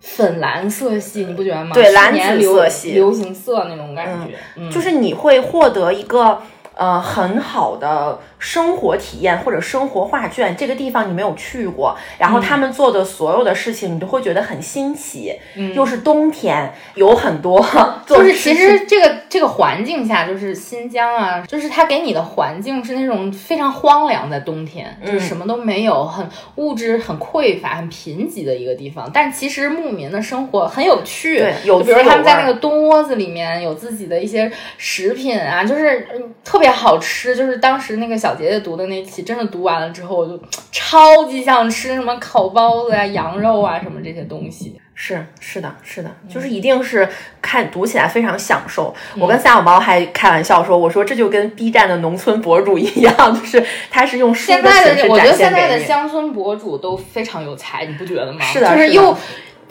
[0.01, 1.73] 粉蓝色系，你不觉得吗？
[1.75, 6.41] 对蓝紫色系流行色那种感觉，嗯，就是你会获得一个
[6.79, 10.57] 呃很好的生活体验或者生活画卷。
[10.57, 15.39] 这个地方你没有去过，然后他们做的所有的事情你都会觉得很新奇。
[15.57, 17.65] 嗯，又是冬天，有很多
[18.07, 29.11] 就是其实这个这个环境下，就是新疆啊，就是它给你的环境是那种非常荒凉，在冬天就是什么都没有，很物质很匮乏、很贫瘠的一个地方。
[29.13, 37.37] 但其实牧民的生活很有趣，对有就比如他们在那个冬窝子里面有自己的一些食品啊，就是嗯特别好吃。
[37.37, 40.41] 就是当时那个小杰姐读的那期，真的读完了之后，我就
[40.71, 44.81] 超级想吃什么烤包子呀、羊肉啊什么这些东西。
[45.01, 47.09] 是是的，是的，嗯就是一定是
[47.41, 48.93] 看读起来非常享受。
[49.17, 55.85] 我跟撒小猫还开玩笑说，我说这就跟 B 站的农村博主一样， 就是他是用书现的形式在的我觉得展现现在的。
[55.85, 58.45] 乡村博主都非常有才，你不觉得吗？
[58.45, 59.17] 是的的就是又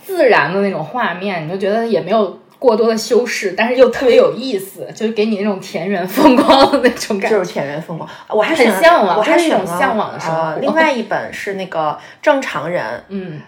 [0.01, 7.37] 自然的那种画面，你就觉得也没有过多的修饰，但是又特别有意思，就是给你那种田园风光的那种感觉。
[7.37, 13.41] 就是田园风光，我还很向往我还就是一种选了向往的生活呃另外一本是那个正常人，嗯，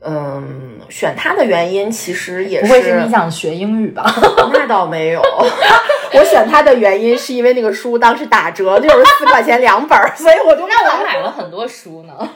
[0.00, 4.04] 嗯，选它的原因其实也不会是你想学英语吧？
[4.52, 5.20] 那倒没有，
[6.14, 11.04] 我选它的原因是因为那个书当时打折，六十四块钱两本儿， 所以我就让我。
[11.04, 12.28] 买了很多书呢。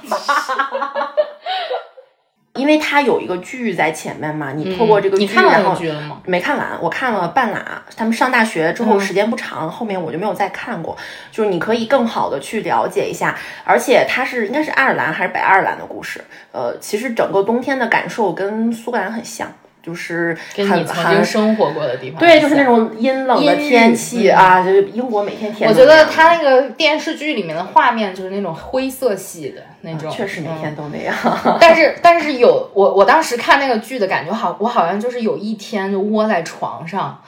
[2.57, 5.77] 因为它有一个剧在前面嘛，你透过这个剧，然后？
[6.25, 7.83] 没看完，我看了半拉。
[7.97, 10.97] 他们上大学之后嗯时间不长，后面我就没有再看过。
[11.31, 16.25] 就是你可以更好的去了解一下，而且它是应该是爱尔兰还是北爱尔兰的故事。
[16.53, 19.53] 呃，其实整个冬天的感受跟苏格兰很像，
[19.87, 25.87] 就是很跟你曾经很生活过的地方对，就是那种阴冷的天气嗯啊，就是英国每天天我觉。
[25.87, 31.15] 得他那个电视剧里面的画面就是那种灰色系的那种，确实每嗯天都那样。
[31.61, 37.23] 但是但是有我我当时看那个剧的感觉好，我好像就是有一天就窝在床上，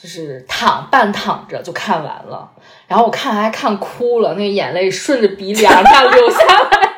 [0.00, 2.48] 就是躺半躺着就看完了，
[2.86, 6.94] 然后我看还看哭了，那个眼泪顺着鼻梁 上流下来，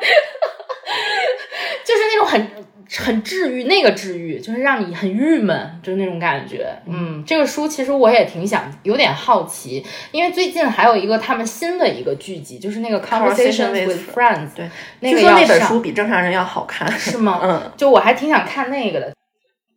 [1.83, 2.47] 就是那种很。
[2.95, 6.67] 很治愈，那个治愈就是让你很郁闷，就是那种感觉。
[6.85, 14.69] 嗯，这个书其实我也挺想，有点好奇，因为最近还有一个他们新的一个剧集，就是那个 Conversation with Friends，对，
[15.01, 17.39] 那据说那本书比正常人要好看，是吗？
[17.43, 19.13] 嗯，就我还挺想看那个的。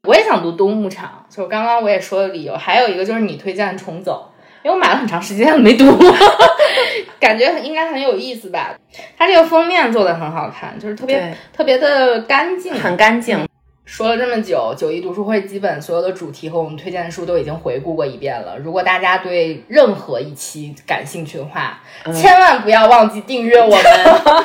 [0.04, 4.29] 我也想读冬牧场，就刚刚我也说的理由，还有一个就是你推荐的重走，
[4.62, 5.84] 因为我买了很长时间了没读。
[7.18, 8.74] 感觉应该很有意思吧？
[9.18, 13.46] 它这个封面做的很好看，就是特别特别的干净，很干净。
[13.84, 18.56] 说了这么久，九一读书会基本所有的主题和我们推荐的书都已经回顾过一遍了。
[18.56, 21.80] 如果大家对任何一期感兴趣的话，
[22.14, 23.84] 千万不要忘记订阅我们，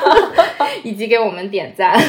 [0.84, 2.02] 以及给我们点赞。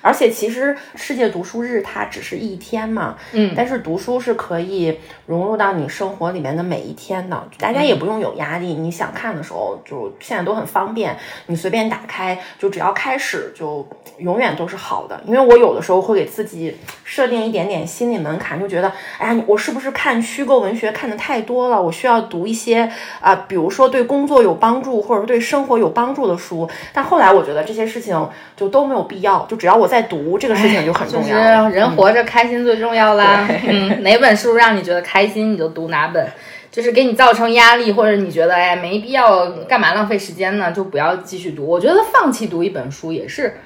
[0.00, 13.86] 而且其实世界读书日它只是一天嘛，嗯但是读书是可以融入到你生活里面的每一天的，大家也不用有压力，你想看的时候就现在都很方便，你随便打开，就只要开始就
[14.18, 15.20] 永远都是好的。
[15.26, 21.80] 因为我有的时候会给自己设定一点点心理门槛，就觉得，哎呀，我是不是看虚构文学看的太多了？
[21.80, 22.90] 我需要读一些
[23.20, 26.68] 啊、比如说对工作有帮助或者对生活有帮助的书。
[26.92, 31.68] 但后来我觉得这些事情就都没有必要，就只要我在读这个事情就很重就是要了。
[31.68, 33.46] 嗯人活着开心最重要啦。
[33.66, 36.26] 嗯，哪本书让你觉得开心，你就读哪本。
[36.70, 40.70] 就是给你造成压力，或者你觉得哎没必要，干嘛浪费时间呢？
[40.70, 41.66] 就不要继续读。
[41.66, 43.56] 我觉得放弃读一本书也是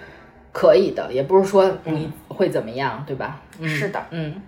[0.52, 3.42] 可以的，也不是说你会怎么样，对吧？
[3.60, 4.40] 嗯是的，嗯，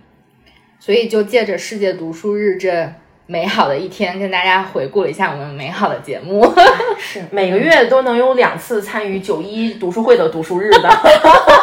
[0.79, 2.91] 所以就借着世界读书日这
[3.27, 6.43] 美好的一天，跟大家回顾了一下我们美好的节目。
[6.97, 10.89] 是每个月都能有两次参与九一读书会的读书日的，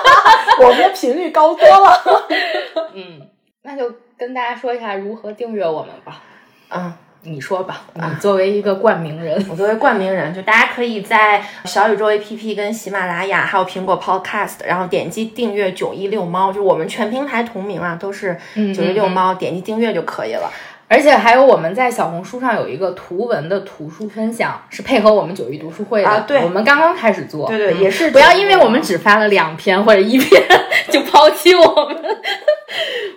[0.63, 2.03] 我们的频率高多了。
[2.95, 3.21] 嗯，
[3.63, 6.23] 那就跟大家说一下如何订阅我们吧。
[6.71, 6.93] 嗯，
[7.23, 20.51] 你说吧，你作为一个冠名人，我作为冠名人，就大家可以在小宇宙 APP、跟喜马拉雅还有苹果 Podcast，然后点击订阅九一六猫，就我们全平台同名啊，都是九一六猫，点击订阅就可以了。
[20.87, 26.09] 而且还有我们在小红书上有一个图文的图书分享，是配合我们九一读书会的。
[26.09, 27.49] 啊对我们刚刚开始做。
[27.49, 30.43] 对对，嗯也是不要因为我们只发了两篇或者一篇
[30.91, 31.97] 就抛弃我们，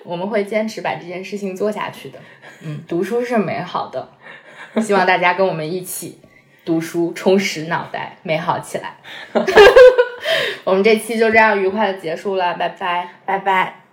[0.03, 2.19] 我们会坚持把这件事情做下去的。
[2.63, 4.09] 嗯，读书是美好的，
[4.81, 6.19] 希望大家跟我们一起
[6.65, 8.95] 读书，充实脑袋，美好起来。
[10.63, 13.09] 我们这期就这样愉快的结束了，拜拜。
[13.25, 13.86] 拜拜。